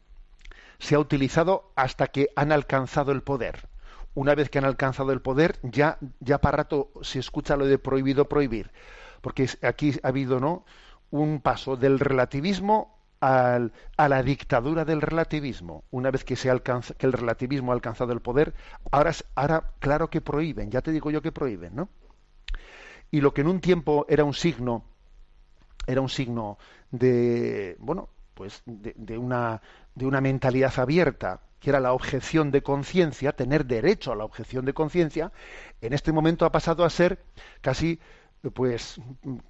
[0.78, 3.66] se ha utilizado hasta que han alcanzado el poder.
[4.16, 7.78] Una vez que han alcanzado el poder, ya, ya para rato se escucha lo de
[7.78, 8.72] prohibido prohibir.
[9.20, 10.64] Porque aquí ha habido, ¿no?
[11.10, 15.84] un paso del relativismo al, a la dictadura del relativismo.
[15.90, 18.54] Una vez que, se alcanza, que el relativismo ha alcanzado el poder,
[18.90, 21.88] ahora, ahora claro que prohíben, ya te digo yo que prohíben, ¿no?
[23.10, 24.84] Y lo que en un tiempo era un signo,
[25.86, 26.58] era un signo
[26.90, 29.62] de, bueno, pues de, de una,
[29.94, 34.64] de una mentalidad abierta, que era la objeción de conciencia, tener derecho a la objeción
[34.64, 35.32] de conciencia,
[35.80, 37.18] en este momento ha pasado a ser
[37.60, 37.98] casi
[38.54, 39.00] pues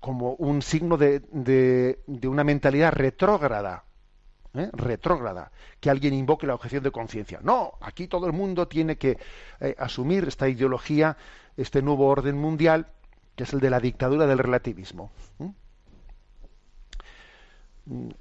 [0.01, 3.85] como un signo de, de, una mentalidad retrógrada,
[4.55, 4.71] ¿eh?
[4.73, 7.39] retrógrada, que alguien invoque la objeción de conciencia.
[7.43, 9.19] No, aquí todo el mundo tiene que
[9.61, 11.19] eh, asumir esta ideología,
[11.59, 12.87] este nuevo orden mundial,
[13.35, 15.13] que es el de la dictadura del relativismo.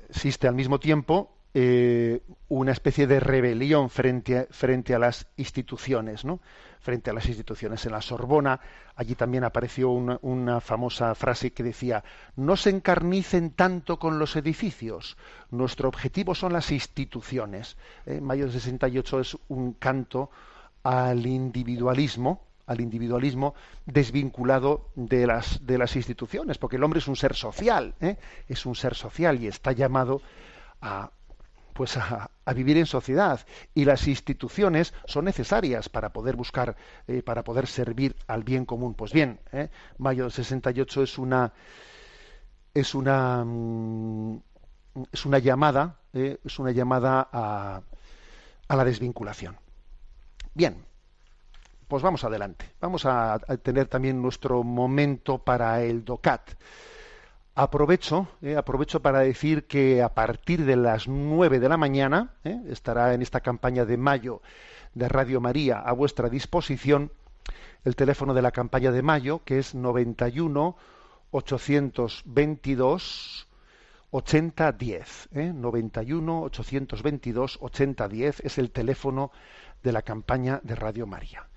[0.09, 6.25] Existe al mismo tiempo eh, una especie de rebelión frente a, frente a las instituciones,
[6.25, 6.41] ¿no?
[6.81, 7.85] Frente a las instituciones.
[7.85, 8.59] En la Sorbona,
[8.93, 12.03] allí también apareció una, una, famosa frase que decía:
[12.35, 15.15] No se encarnicen tanto con los edificios.
[15.49, 17.77] Nuestro objetivo son las instituciones.
[18.05, 20.31] Eh, mayo del 68 es un canto
[20.83, 27.15] al individualismo, al individualismo desvinculado de las, de las instituciones, porque el hombre es un
[27.15, 28.17] ser social, ¿eh?
[28.49, 30.21] es un ser social y está llamado
[30.81, 31.11] a,
[31.75, 33.45] pues a, vivir en sociedad.
[33.73, 38.93] Y las instituciones son necesarias para poder buscar eh, para poder servir al bien común.
[38.93, 41.51] Pues bien eh, mayo del 68 es una
[42.73, 44.37] es una mm,
[45.11, 47.81] es una llamada eh, es una llamada a,
[48.69, 49.57] a, la desvinculación.
[50.53, 50.77] Bien
[51.89, 52.71] pues vamos adelante.
[52.79, 56.51] Vamos a, a tener también nuestro momento para el docat
[57.57, 62.61] Aprovecho, eh, aprovecho para decir que a partir de las 9 de la mañana eh,
[62.67, 64.41] estará en esta campaña de mayo
[64.93, 67.13] de Radio María a vuestra disposición
[67.85, 70.75] el teléfono de la campaña de mayo, que es 91
[71.31, 73.47] 822
[74.11, 75.29] 8010.
[75.33, 75.53] ¿eh?
[75.53, 79.31] 91 822 8010 es el teléfono
[79.81, 81.47] de la campaña de Radio María.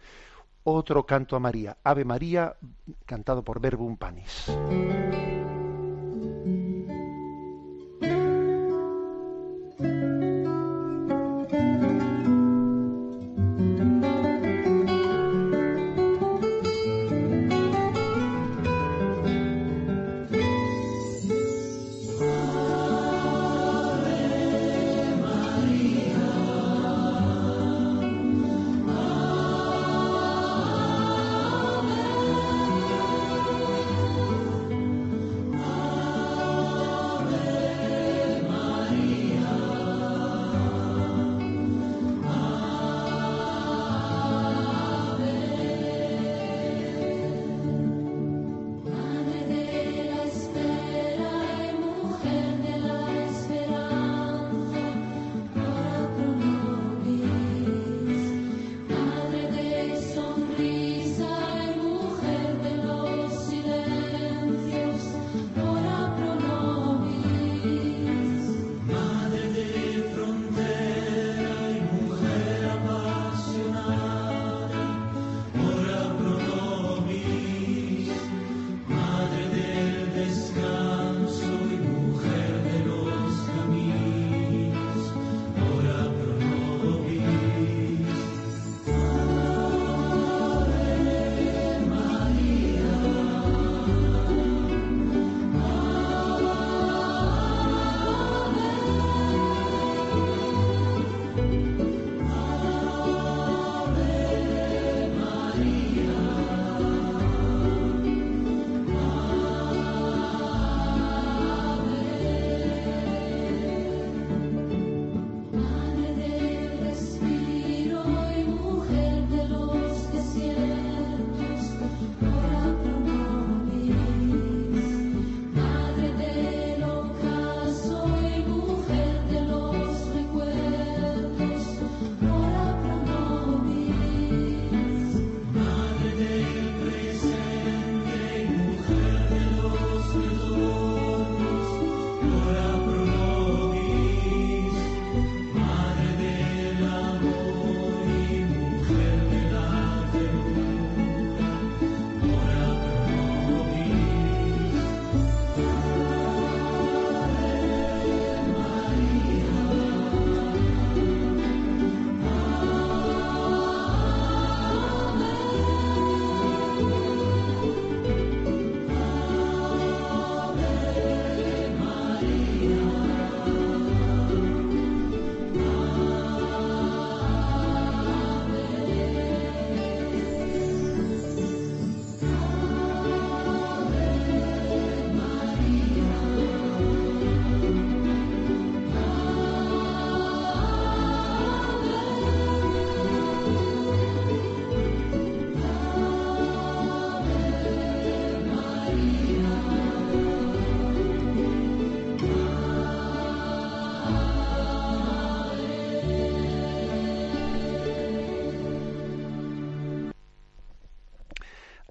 [0.62, 2.54] Otro canto a María, Ave María,
[3.04, 4.46] cantado por Verbum Panis.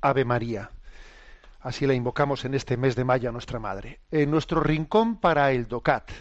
[0.10, 0.72] Ave María.
[1.60, 4.00] Así la invocamos en este mes de mayo a nuestra Madre.
[4.12, 6.12] En nuestro rincón para el DOCAT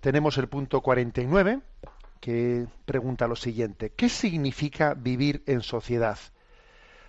[0.00, 1.60] tenemos el punto 49
[2.20, 3.90] que pregunta lo siguiente.
[3.90, 6.18] ¿Qué significa vivir en sociedad?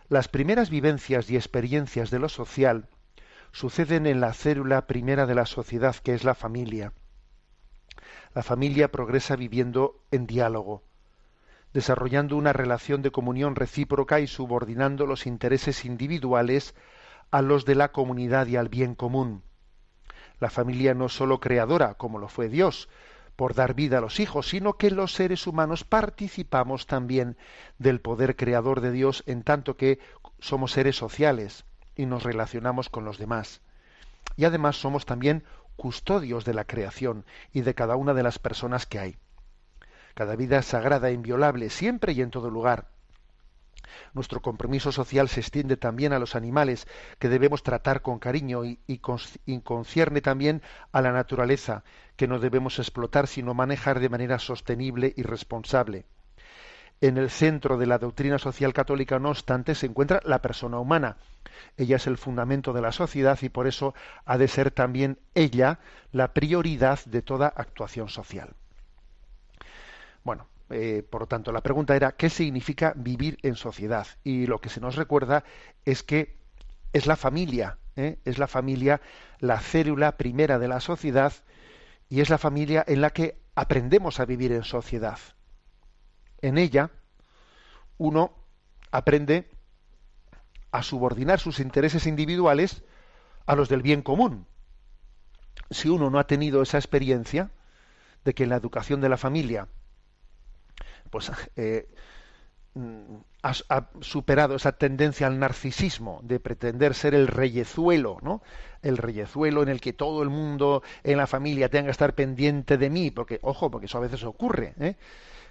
[0.07, 2.87] Las primeras vivencias y experiencias de lo social
[3.51, 6.93] suceden en la célula primera de la sociedad, que es la familia.
[8.33, 10.83] La familia progresa viviendo en diálogo,
[11.73, 16.75] desarrollando una relación de comunión recíproca y subordinando los intereses individuales
[17.31, 19.43] a los de la comunidad y al bien común.
[20.39, 22.89] La familia no sólo creadora, como lo fue Dios,
[23.35, 27.37] por dar vida a los hijos, sino que los seres humanos participamos también
[27.79, 29.99] del poder creador de Dios en tanto que
[30.39, 31.65] somos seres sociales
[31.95, 33.61] y nos relacionamos con los demás.
[34.35, 35.43] Y además somos también
[35.75, 39.17] custodios de la creación y de cada una de las personas que hay.
[40.21, 42.85] Cada vida sagrada e inviolable, siempre y en todo lugar.
[44.13, 46.85] Nuestro compromiso social se extiende también a los animales,
[47.17, 48.99] que debemos tratar con cariño y,
[49.63, 50.61] concierne también
[50.91, 51.83] a la naturaleza,
[52.17, 56.05] que no debemos explotar sino manejar de manera sostenible y responsable.
[57.01, 61.17] En el centro de la doctrina social católica, no obstante, se encuentra la persona humana.
[61.77, 63.95] Ella es el fundamento de la sociedad y por eso
[64.25, 65.79] ha de ser también ella
[66.11, 68.53] la prioridad de toda actuación social.
[70.23, 74.07] Bueno, eh, por lo tanto, la pregunta era ¿qué significa vivir en sociedad?
[74.23, 75.43] Y lo que se nos recuerda
[75.85, 76.37] es que
[76.93, 78.19] es la familia, ¿eh?
[78.25, 79.01] es la familia
[79.39, 81.33] la célula primera de la sociedad
[82.09, 85.17] y es la familia en la que aprendemos a vivir en sociedad.
[86.41, 86.91] En ella
[87.97, 88.33] uno
[88.91, 89.49] aprende
[90.71, 92.83] a subordinar sus intereses individuales
[93.45, 94.45] a los del bien común.
[95.69, 97.51] Si uno no ha tenido esa experiencia
[98.23, 99.67] de que en la educación de la familia
[101.11, 101.87] pues eh,
[102.73, 108.41] mm, ha, superado esa tendencia al narcisismo de pretender ser el reyezuelo, ¿no?
[108.81, 112.77] El reyezuelo en el que todo el mundo en la familia tenga que estar pendiente
[112.77, 114.95] de mí, porque, ojo, porque eso a veces ocurre, ¿eh?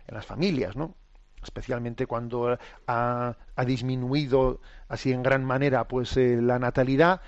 [0.08, 0.96] En las familias, ¿no?
[1.42, 3.36] especialmente cuando ha,
[3.66, 7.20] disminuido así en gran manera pues eh, la natalidad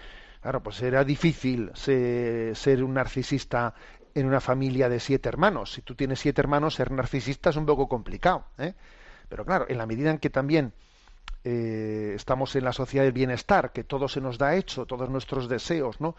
[0.42, 3.74] claro pues era difícil ser un narcisista
[4.14, 5.72] en una familia de siete hermanos.
[5.72, 8.44] Si tú tienes siete hermanos, ser narcisista es un poco complicado.
[8.58, 8.74] ¿eh?
[9.28, 10.72] Pero claro, en la medida en que también
[11.44, 15.48] eh, estamos en la sociedad del bienestar, que todo se nos da hecho, todos nuestros
[15.48, 16.14] deseos, ¿no?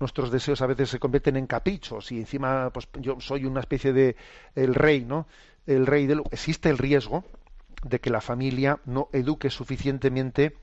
[0.00, 3.92] Nuestros deseos a veces se convierten en caprichos y encima, pues yo soy una especie
[3.92, 4.16] de
[4.54, 5.26] el rey, ¿no?
[5.66, 7.24] El rey del existe el riesgo
[7.84, 10.56] de que la familia no eduque suficientemente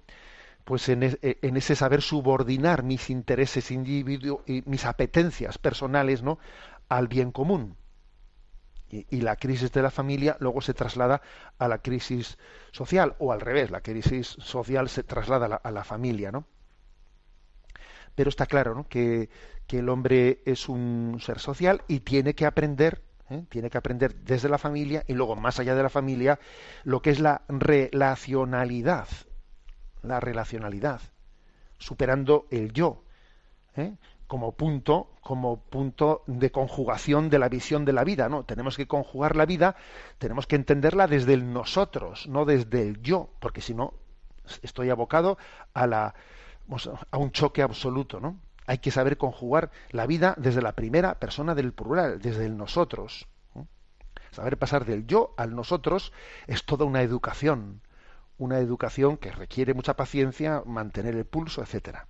[0.63, 6.37] pues en, ese saber subordinar mis intereses individuos y mis apetencias personales ¿no?
[6.89, 7.75] al bien común.
[8.91, 11.21] Y, la crisis de la familia luego se traslada
[11.59, 12.39] a la crisis
[12.71, 16.47] social, o al revés, la crisis social se traslada a la, familia, ¿no?
[18.15, 18.87] Pero está claro ¿no?
[18.87, 19.29] que,
[19.69, 23.45] el hombre es un ser social y tiene que aprender, ¿eh?
[23.47, 26.39] tiene que aprender desde la familia y luego más allá de la familia
[26.83, 29.07] lo que es la relacionalidad
[30.01, 31.01] la relacionalidad,
[31.77, 33.03] superando el yo,
[33.75, 33.93] ¿eh?
[34.27, 38.43] como punto, como punto de conjugación de la visión de la vida, ¿no?
[38.43, 39.75] Tenemos que conjugar la vida,
[40.19, 43.93] tenemos que entenderla desde el nosotros, no desde el yo, porque si no
[44.61, 45.37] estoy abocado
[45.73, 46.15] a la
[47.11, 48.39] a un choque absoluto, ¿no?
[48.67, 53.27] Hay que saber conjugar la vida desde la primera persona del plural, desde el nosotros.
[54.29, 56.13] Saber pasar del yo al nosotros
[56.45, 57.81] es toda una educación,
[58.39, 62.07] una educación que requiere mucha paciencia, mantener el pulso, etcétera.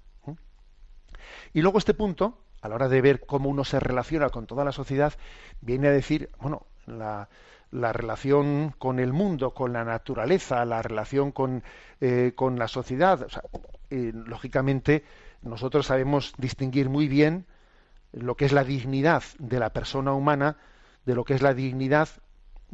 [1.54, 4.64] Y luego este punto, a la hora de ver cómo uno se relaciona con toda
[4.64, 5.14] la sociedad,
[5.62, 7.28] viene a decir, bueno, la,
[7.72, 11.64] relación con el mundo, con la naturaleza, la relación con,
[12.02, 13.28] eh, con la sociedad.
[13.90, 15.04] Eh, lógicamente,
[15.42, 17.46] nosotros sabemos distinguir muy bien
[18.12, 20.58] lo que es la dignidad de la persona humana
[21.06, 22.10] de lo que es la dignidad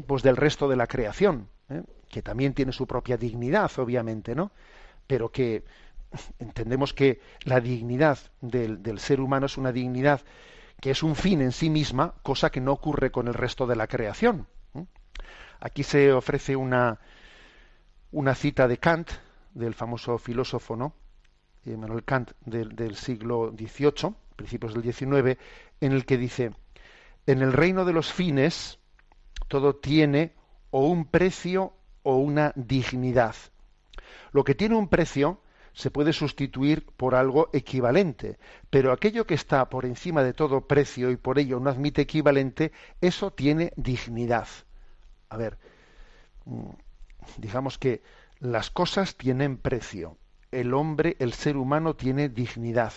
[0.07, 1.47] pues del resto de la creación.
[1.69, 1.83] ¿eh?
[2.09, 4.51] Que también tiene su propia dignidad, obviamente, ¿no?
[5.07, 5.63] Pero que
[6.39, 10.21] entendemos que la dignidad del, ser humano es una dignidad
[10.81, 13.75] que es un fin en sí misma, cosa que no ocurre con el resto de
[13.75, 14.47] la creación.
[15.61, 16.99] Aquí se ofrece una,
[18.11, 19.09] una cita de Kant,
[19.53, 20.93] del famoso filósofo, ¿no?
[21.65, 25.39] Emmanuel Kant del, del siglo XVIII, principios del XIX,
[25.79, 26.51] en el que dice,
[27.25, 28.79] en el reino de los fines
[29.47, 30.33] todo tiene
[30.71, 31.73] o un precio
[32.05, 33.35] o una dignidad.
[34.31, 35.41] Lo que tiene un precio
[35.73, 38.39] se puede sustituir por algo equivalente,
[38.69, 42.71] pero aquello que está por encima de todo precio y por ello no admite equivalente,
[43.01, 44.47] eso tiene dignidad.
[45.27, 45.57] A ver,
[46.45, 46.69] mm,
[47.37, 48.01] digamos que
[48.39, 50.17] las cosas tienen precio.
[50.51, 52.93] el hombre, el ser humano tiene dignidad,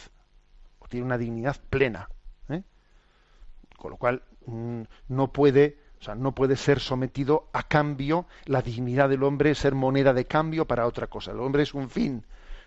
[0.78, 2.08] o tiene una dignidad plena.
[2.48, 2.62] ¿eh?
[3.76, 8.62] Con lo cual mm, no puede, o sea, no puede ser sometido a cambio, la
[8.62, 11.32] dignidad del hombre ser moneda de cambio para otra cosa.
[11.32, 12.24] El hombre es un fin,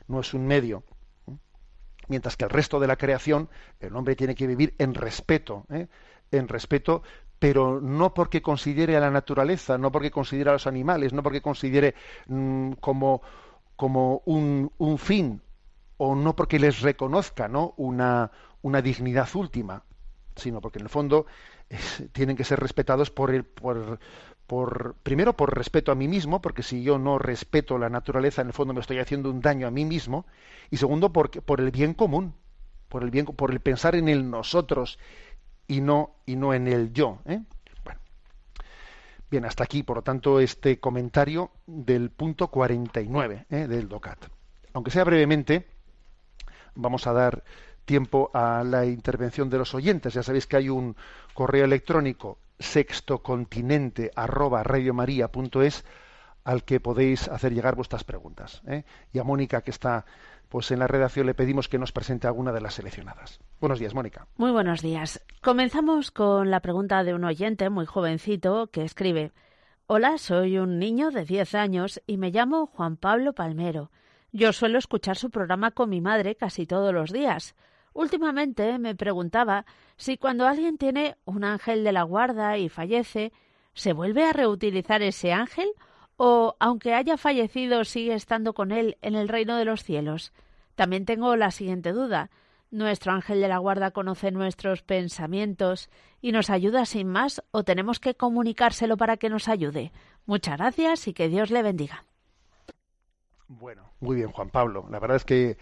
[0.08, 0.84] no es un medio.
[2.08, 5.88] Mientras que el resto de la creación, el hombre tiene que vivir en respeto, ¿eh?
[6.32, 7.04] en respeto,
[7.40, 11.42] pero no porque considere a la naturaleza, no porque considere a los animales, no porque
[11.42, 11.96] considere
[12.28, 13.22] mm, como,
[13.78, 15.42] como un, un, fin,
[15.98, 17.74] o no porque les reconozca ¿no?
[17.78, 18.30] una,
[18.62, 19.84] una dignidad última,
[20.36, 21.26] sino porque en el fondo
[22.12, 23.46] tienen que ser respetados por,
[24.46, 28.48] por, primero por respeto a mí mismo, porque si yo no respeto la naturaleza, en
[28.48, 30.26] el fondo me estoy haciendo un daño a mí mismo,
[30.70, 32.34] y segundo por, por el bien común,
[32.90, 35.00] por el bien, por el pensar en el nosotros
[35.68, 37.20] y no, y no en el yo.
[37.26, 37.42] ¿eh?
[37.86, 38.00] Bueno.
[39.30, 43.68] Bien, hasta aquí, por lo tanto, este comentario del punto 49 ¿eh?
[43.68, 44.26] del DOCAT.
[44.74, 45.68] Aunque sea brevemente,
[46.76, 47.44] vamos a dar
[47.86, 50.14] tiempo a la intervención de los oyentes.
[50.14, 50.96] Ya sabéis que hay un
[51.34, 55.84] correo electrónico sextocontinente arroba radiomaria.es
[56.44, 58.62] al que podéis hacer llegar vuestras preguntas.
[58.68, 58.84] ¿eh?
[59.14, 60.06] Y a Mónica, que está
[60.50, 63.40] pues en la redacción le pedimos que nos presente alguna de las seleccionadas.
[63.62, 64.28] Buenos días, Mónica.
[64.36, 65.24] Muy buenos días.
[65.42, 69.32] Comenzamos con la pregunta de un oyente muy jovencito que escribe
[69.88, 73.92] Hola, soy un niño de 10 años y me llamo Juan Pablo Palmero.
[74.34, 77.56] Yo suelo escuchar su programa con mi madre casi todos los días.
[77.94, 79.66] Últimamente me preguntaba
[79.98, 83.34] si cuando alguien tiene un ángel de la guarda y fallece,
[83.74, 85.70] ¿se vuelve a reutilizar ese ángel
[86.16, 90.32] o, aunque haya fallecido, sigue estando con él en el reino de los cielos?
[90.76, 92.30] También tengo la siguiente duda.
[92.70, 95.90] ¿Nuestro ángel de la guarda conoce nuestros pensamientos
[96.22, 99.92] y nos ayuda sin más o tenemos que comunicárselo para que nos ayude?
[100.26, 102.06] Muchas gracias y que Dios le bendiga.
[103.50, 104.88] Bueno, muy bien, Juan Pablo.
[104.90, 105.58] La verdad es que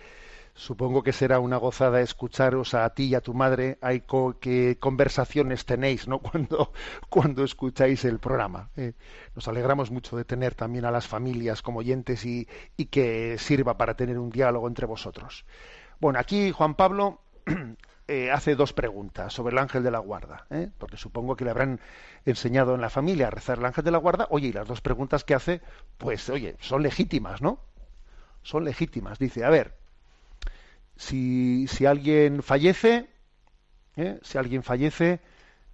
[0.54, 3.78] Supongo que será una gozada escucharos a ti y a tu madre.
[3.82, 4.04] Hay
[4.39, 6.20] qué conversaciones tenéis, ¿no?
[6.20, 6.74] Cuando,
[7.10, 8.70] cuando escucháis el programa.
[8.76, 8.93] Eh,
[9.36, 12.47] nos alegramos mucho de tener también a las familias como oyentes y,
[12.78, 15.45] y, que sirva para tener un diálogo entre vosotros.
[16.00, 17.22] Bueno, aquí Juan Pablo
[18.08, 20.70] eh, hace dos preguntas sobre el ángel de la guarda, ¿eh?
[20.78, 21.80] porque supongo que le habrán
[22.26, 24.28] enseñado en la familia a rezar el ángel de la guarda.
[24.32, 25.62] Oye, y las dos preguntas que hace,
[25.97, 27.60] pues, oye, son legítimas, ¿no?
[28.41, 29.20] Son legítimas.
[29.20, 29.76] Dice, a ver,
[31.00, 33.08] si, si alguien fallece,
[33.95, 34.20] ¿eh?
[34.22, 35.22] si alguien fallece,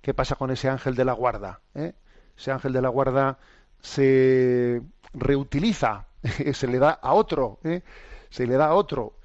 [0.01, 1.61] ¿qué pasa con ese ángel de la guarda?
[1.73, 1.93] ¿Eh?
[2.38, 3.39] Ese ángel de la guarda
[3.82, 6.05] se reutiliza,
[6.53, 7.82] se le da a otro, ¿eh?
[8.30, 9.17] se le da a otro.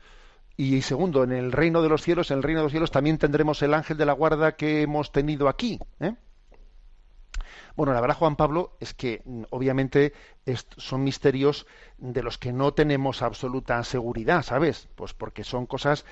[0.56, 3.18] Y segundo, en el reino de los cielos, en el reino de los cielos también
[3.18, 5.78] tendremos el ángel de la guarda que hemos tenido aquí.
[6.00, 6.14] ¿eh?
[7.76, 10.12] Bueno, la verdad, Juan Pablo, es que mm, obviamente
[10.76, 11.66] son misterios
[11.98, 14.88] de los que no tenemos absoluta seguridad, ¿sabes?
[14.94, 16.04] Pues porque son cosas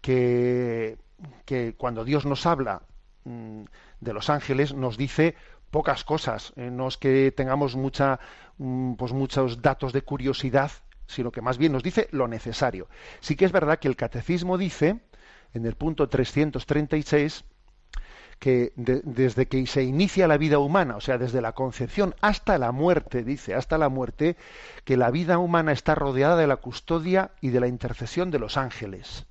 [0.00, 0.98] que,
[1.44, 2.82] que cuando Dios nos habla
[3.24, 3.62] mm,
[4.00, 5.34] de los ángeles nos dice
[5.70, 8.20] pocas cosas, eh, no es que tengamos mucha,
[8.58, 10.70] mm, pues muchos datos de curiosidad,
[11.06, 12.88] sino que más bien nos dice lo necesario.
[13.20, 15.00] Sí que es verdad que el catecismo dice,
[15.54, 17.44] en el punto 336,
[18.38, 22.72] que desde que se inicia la vida humana, o sea, desde la concepción hasta la
[22.72, 24.36] muerte, dice, hasta la muerte,
[24.84, 28.56] que la vida humana está rodeada de la custodia y de la intercesión de los
[28.56, 29.26] ángeles.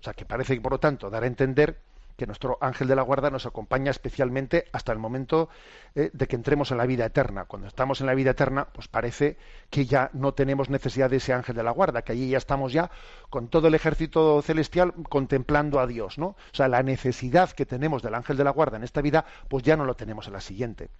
[0.00, 1.82] O sea, que parece que, por lo tanto, dar a entender
[2.20, 5.48] que nuestro ángel de la guarda nos acompaña especialmente hasta el momento
[5.94, 7.46] eh, de que entremos en la vida eterna.
[7.46, 9.38] Cuando estamos en la vida eterna, pues parece
[9.70, 12.74] que ya no tenemos necesidad de ese ángel de la guarda, que allí ya estamos
[12.74, 12.90] ya
[13.30, 16.26] con todo el ejército celestial contemplando a Dios, ¿no?
[16.26, 19.64] O sea, la necesidad que tenemos del ángel de la guarda en esta vida, pues
[19.64, 20.90] ya no lo tenemos en la siguiente.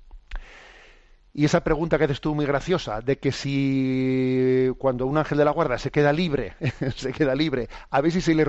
[1.32, 5.44] Y esa pregunta que haces tú muy graciosa, de que si cuando un ángel de
[5.44, 6.54] la guarda se queda libre,
[6.96, 8.44] se queda libre, a ver si se le,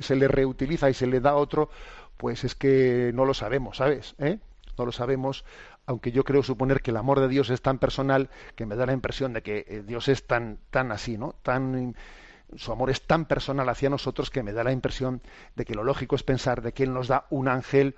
[0.00, 1.70] se le reutiliza y se le da otro,
[2.16, 4.14] pues es que no lo sabemos, ¿sabes?
[4.18, 4.38] ¿Eh?
[4.78, 5.44] No lo sabemos,
[5.86, 8.86] aunque yo creo suponer que el amor de Dios es tan personal que me da
[8.86, 11.34] la impresión de que eh, Dios es tan, tan así, ¿no?
[11.42, 11.96] Tan,
[12.54, 15.22] su amor es tan personal hacia nosotros que me da la impresión
[15.54, 17.96] de que lo lógico es pensar de que Él nos da un ángel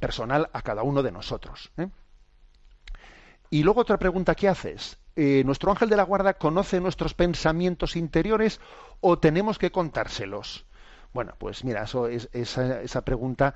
[0.00, 1.70] personal a cada uno de nosotros.
[1.76, 1.88] ¿eh?
[3.50, 4.98] Y luego otra pregunta que haces.
[5.16, 8.60] Eh, ¿Nuestro ángel de la guarda conoce nuestros pensamientos interiores
[9.00, 10.66] o tenemos que contárselos?
[11.14, 13.54] Bueno, pues mira, eso es, esa, pregunta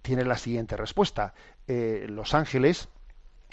[0.00, 1.34] tiene la siguiente respuesta.
[1.66, 2.88] Eh, los ángeles,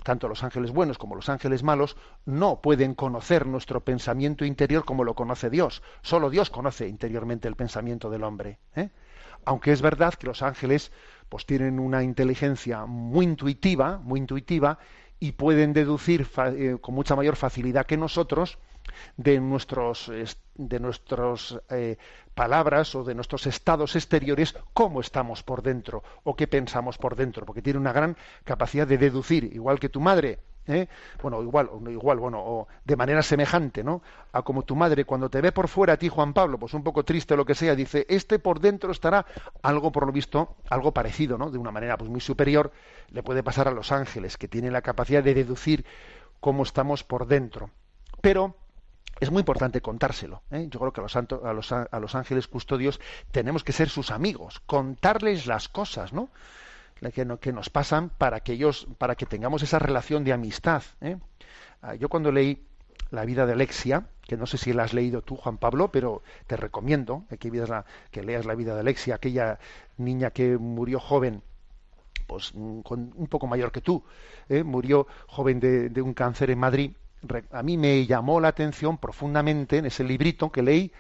[0.04, 5.04] tanto los ángeles buenos como los ángeles malos, no pueden conocer nuestro pensamiento interior como
[5.04, 5.82] lo conoce Dios.
[6.04, 8.60] Solo Dios conoce interiormente el pensamiento del hombre.
[8.76, 8.92] ¿eh?
[9.44, 10.92] Aunque es verdad que los ángeles
[11.28, 14.78] pues tienen una inteligencia muy intuitiva, muy intuitiva,
[15.20, 18.60] y pueden deducir eh, con mucha mayor facilidad que nosotros
[19.16, 20.12] de nuestros
[20.56, 21.98] de nuestras eh,
[22.34, 27.46] palabras o de nuestros estados exteriores cómo estamos por dentro o qué pensamos por dentro,
[27.46, 30.88] porque tiene una gran capacidad de deducir, igual que tu madre ¿eh?
[31.22, 34.02] bueno, igual, igual, bueno, o de manera semejante, ¿no?
[34.34, 36.84] A como tu madre cuando te ve por fuera a ti, Juan Pablo, pues un
[36.84, 39.26] poco triste o lo que sea, dice, este por dentro estará
[39.62, 41.50] algo por lo visto, algo parecido, ¿no?
[41.50, 42.72] De una manera pues muy superior,
[43.10, 45.86] le puede pasar a los ángeles, que tienen la capacidad de deducir
[46.40, 47.70] cómo estamos por dentro.
[48.22, 48.56] Pero
[49.20, 50.42] es muy importante contárselo.
[50.52, 50.68] ¿eh?
[50.70, 53.00] Yo creo que a los, a, los, a los ángeles custodios
[53.32, 56.30] tenemos que ser sus amigos, contarles las cosas, ¿no?
[57.12, 60.84] que, nos pasan para que ellos, para que tengamos esa relación de amistad.
[61.02, 61.18] ¿eh?
[61.82, 62.66] Ah, yo cuando leí
[63.12, 66.22] la vida de Alexia, que no sé si la has leído tú, Juan Pablo, pero
[66.48, 67.38] te recomiendo que,
[68.12, 69.60] que leas la vida de Alexia, aquella
[69.98, 71.42] niña que murió joven,
[72.26, 74.04] pues mm, un poco mayor que tú,
[74.50, 74.64] ¿eh?
[74.64, 76.92] murió joven de, un cáncer en Madrid.
[77.52, 80.92] A mí me llamó la atención profundamente en ese librito que leí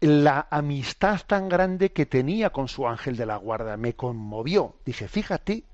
[0.00, 3.76] la amistad tan grande que tenía con su ángel de la guarda.
[3.76, 4.76] Me conmovió.
[4.84, 5.64] Dije, fíjate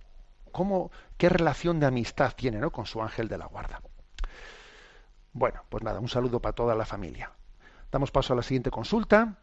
[0.53, 2.71] cómo, qué relación de amistad tiene ¿no?
[2.71, 3.81] con su ángel de la guarda.
[5.33, 7.31] Bueno, pues nada, un saludo para toda la familia.
[7.91, 9.39] Damos paso a la siguiente consulta.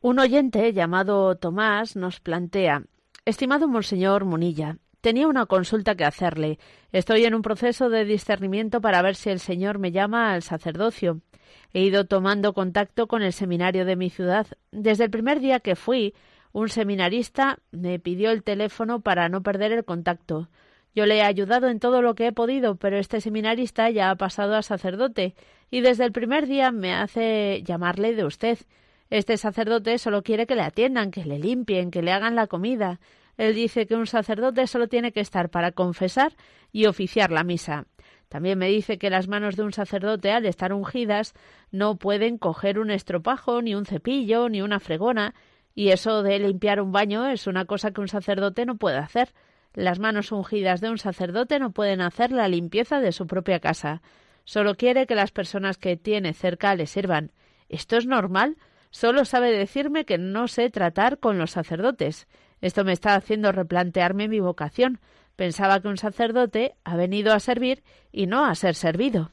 [0.00, 2.84] Un oyente llamado Tomás nos plantea,
[3.24, 4.76] estimado Monseñor Munilla,
[5.08, 6.58] tenía una consulta que hacerle.
[6.92, 11.22] Estoy en un proceso de discernimiento para ver si el Señor me llama al sacerdocio.
[11.72, 14.46] He ido tomando contacto con el seminario de mi ciudad.
[14.70, 16.12] Desde el primer día que fui,
[16.52, 20.50] un seminarista me pidió el teléfono para no perder el contacto.
[20.94, 24.16] Yo le he ayudado en todo lo que he podido, pero este seminarista ya ha
[24.16, 25.34] pasado a sacerdote
[25.70, 28.58] y desde el primer día me hace llamarle de usted.
[29.08, 33.00] Este sacerdote solo quiere que le atiendan, que le limpien, que le hagan la comida.
[33.38, 36.34] Él dice que un sacerdote solo tiene que estar para confesar
[36.72, 37.86] y oficiar la misa.
[38.28, 41.32] También me dice que las manos de un sacerdote, al estar ungidas,
[41.70, 45.34] no pueden coger un estropajo, ni un cepillo, ni una fregona,
[45.74, 49.32] y eso de limpiar un baño es una cosa que un sacerdote no puede hacer.
[49.72, 54.02] Las manos ungidas de un sacerdote no pueden hacer la limpieza de su propia casa.
[54.44, 57.30] Solo quiere que las personas que tiene cerca le sirvan.
[57.68, 58.56] ¿Esto es normal?
[58.90, 62.26] Solo sabe decirme que no sé tratar con los sacerdotes.
[62.60, 65.00] Esto me está haciendo replantearme mi vocación.
[65.36, 69.32] Pensaba que un sacerdote ha venido a servir y no a ser servido.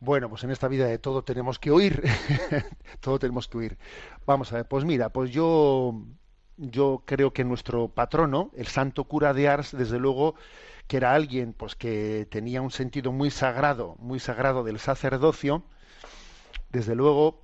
[0.00, 2.04] Bueno, pues en esta vida de todo tenemos que oír,
[3.00, 3.78] todo tenemos que oír.
[4.26, 6.04] Vamos a ver, pues mira, pues yo,
[6.56, 10.36] yo creo que nuestro patrono, el santo cura de Ars, desde luego,
[10.86, 15.64] que era alguien pues que tenía un sentido muy sagrado, muy sagrado del sacerdocio,
[16.70, 17.42] desde luego,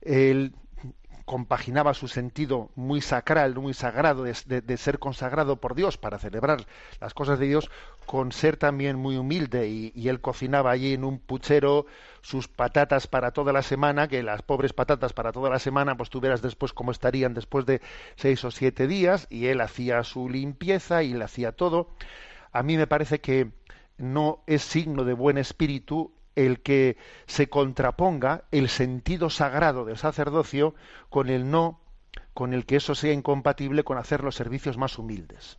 [0.00, 0.54] él
[1.24, 6.66] compaginaba su sentido muy sacral, muy sagrado, de, ser consagrado por Dios para celebrar
[7.00, 7.70] las cosas de Dios,
[8.06, 9.68] con ser también muy humilde.
[9.68, 11.86] Y, él cocinaba allí en un puchero
[12.20, 16.10] sus patatas para toda la semana, que las pobres patatas para toda la semana, pues
[16.10, 17.80] tú verás después cómo estarían después de
[18.16, 21.88] seis o siete días, y él hacía su limpieza y le hacía todo.
[22.52, 23.50] A mí me parece que
[23.96, 30.74] no es signo de buen espíritu el que se contraponga el sentido sagrado del sacerdocio
[31.08, 31.80] con el no,
[32.32, 35.58] con el que eso sea incompatible con hacer los servicios más humildes.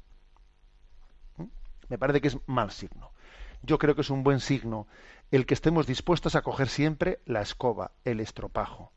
[1.38, 1.46] ¿Mm?
[1.90, 3.12] Me parece que es mal signo.
[3.62, 4.88] Yo creo que es un buen signo
[5.32, 8.92] el que estemos dispuestos a coger siempre la escoba, el estropajo.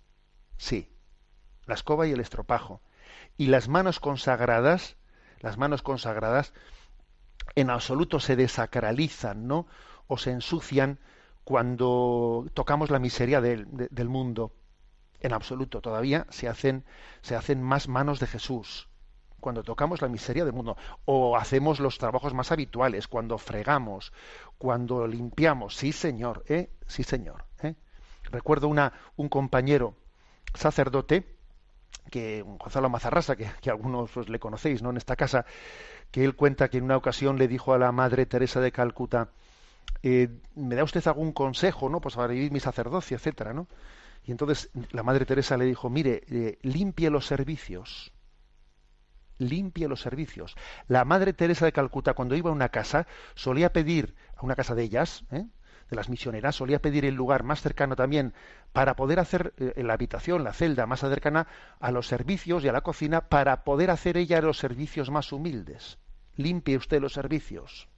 [0.56, 0.90] Sí,
[1.66, 2.82] la escoba y el estropajo.
[3.36, 4.96] Y las manos consagradas,
[5.40, 6.52] las manos consagradas,
[7.54, 9.66] en absoluto se desacralizan, ¿no?
[10.06, 10.98] O se ensucian
[11.48, 14.52] cuando tocamos la miseria del, mundo.
[15.18, 16.84] En absoluto, todavía se hacen,
[17.22, 18.90] se hacen más manos de Jesús
[19.40, 20.76] cuando tocamos la miseria del mundo,
[21.06, 24.12] o hacemos los trabajos más habituales, cuando fregamos,
[24.58, 25.74] cuando limpiamos.
[25.74, 26.68] Sí, señor, ¿eh?
[26.86, 27.46] Sí, señor.
[27.62, 27.76] ¿eh?
[28.24, 29.94] Recuerdo una, un compañero
[30.52, 31.34] sacerdote,
[32.10, 34.90] que Gonzalo Mazarrasa, que, que algunos pues, le conocéis, ¿no?
[34.90, 35.46] En esta casa,
[36.10, 39.30] que él cuenta que en una ocasión le dijo a la Madre Teresa de Calcuta,
[40.02, 42.00] eh, ¿me da usted algún consejo, no?
[42.00, 43.68] Pues para vivir mi sacerdocio, etcétera, ¿no?
[44.24, 48.12] Y entonces la Madre Teresa le dijo, mire, eh, limpie los servicios,
[49.38, 50.54] limpie los servicios.
[50.86, 54.74] La Madre Teresa de Calcuta, cuando iba a una casa, solía pedir, a una casa
[54.74, 55.46] de ellas, ¿eh?
[55.90, 58.34] de las misioneras, solía pedir el lugar más cercano también
[58.72, 61.46] para poder hacer la habitación, la celda más cercana
[61.80, 65.98] a los servicios y a la cocina, para poder hacer ella los servicios más humildes.
[66.36, 67.88] Limpie usted los servicios.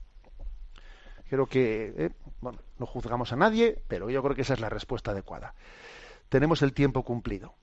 [1.31, 2.09] Creo que eh,
[2.41, 5.55] bueno, no juzgamos a nadie, pero yo creo que esa es la respuesta adecuada.
[6.27, 7.53] Tenemos el tiempo cumplido.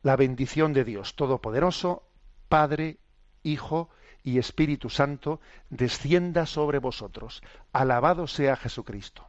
[0.00, 2.08] La bendición de Dios Todopoderoso,
[2.48, 2.96] Padre,
[3.42, 3.90] Hijo
[4.22, 5.38] y Espíritu Santo,
[5.68, 7.42] descienda sobre vosotros.
[7.74, 9.28] Alabado sea Jesucristo.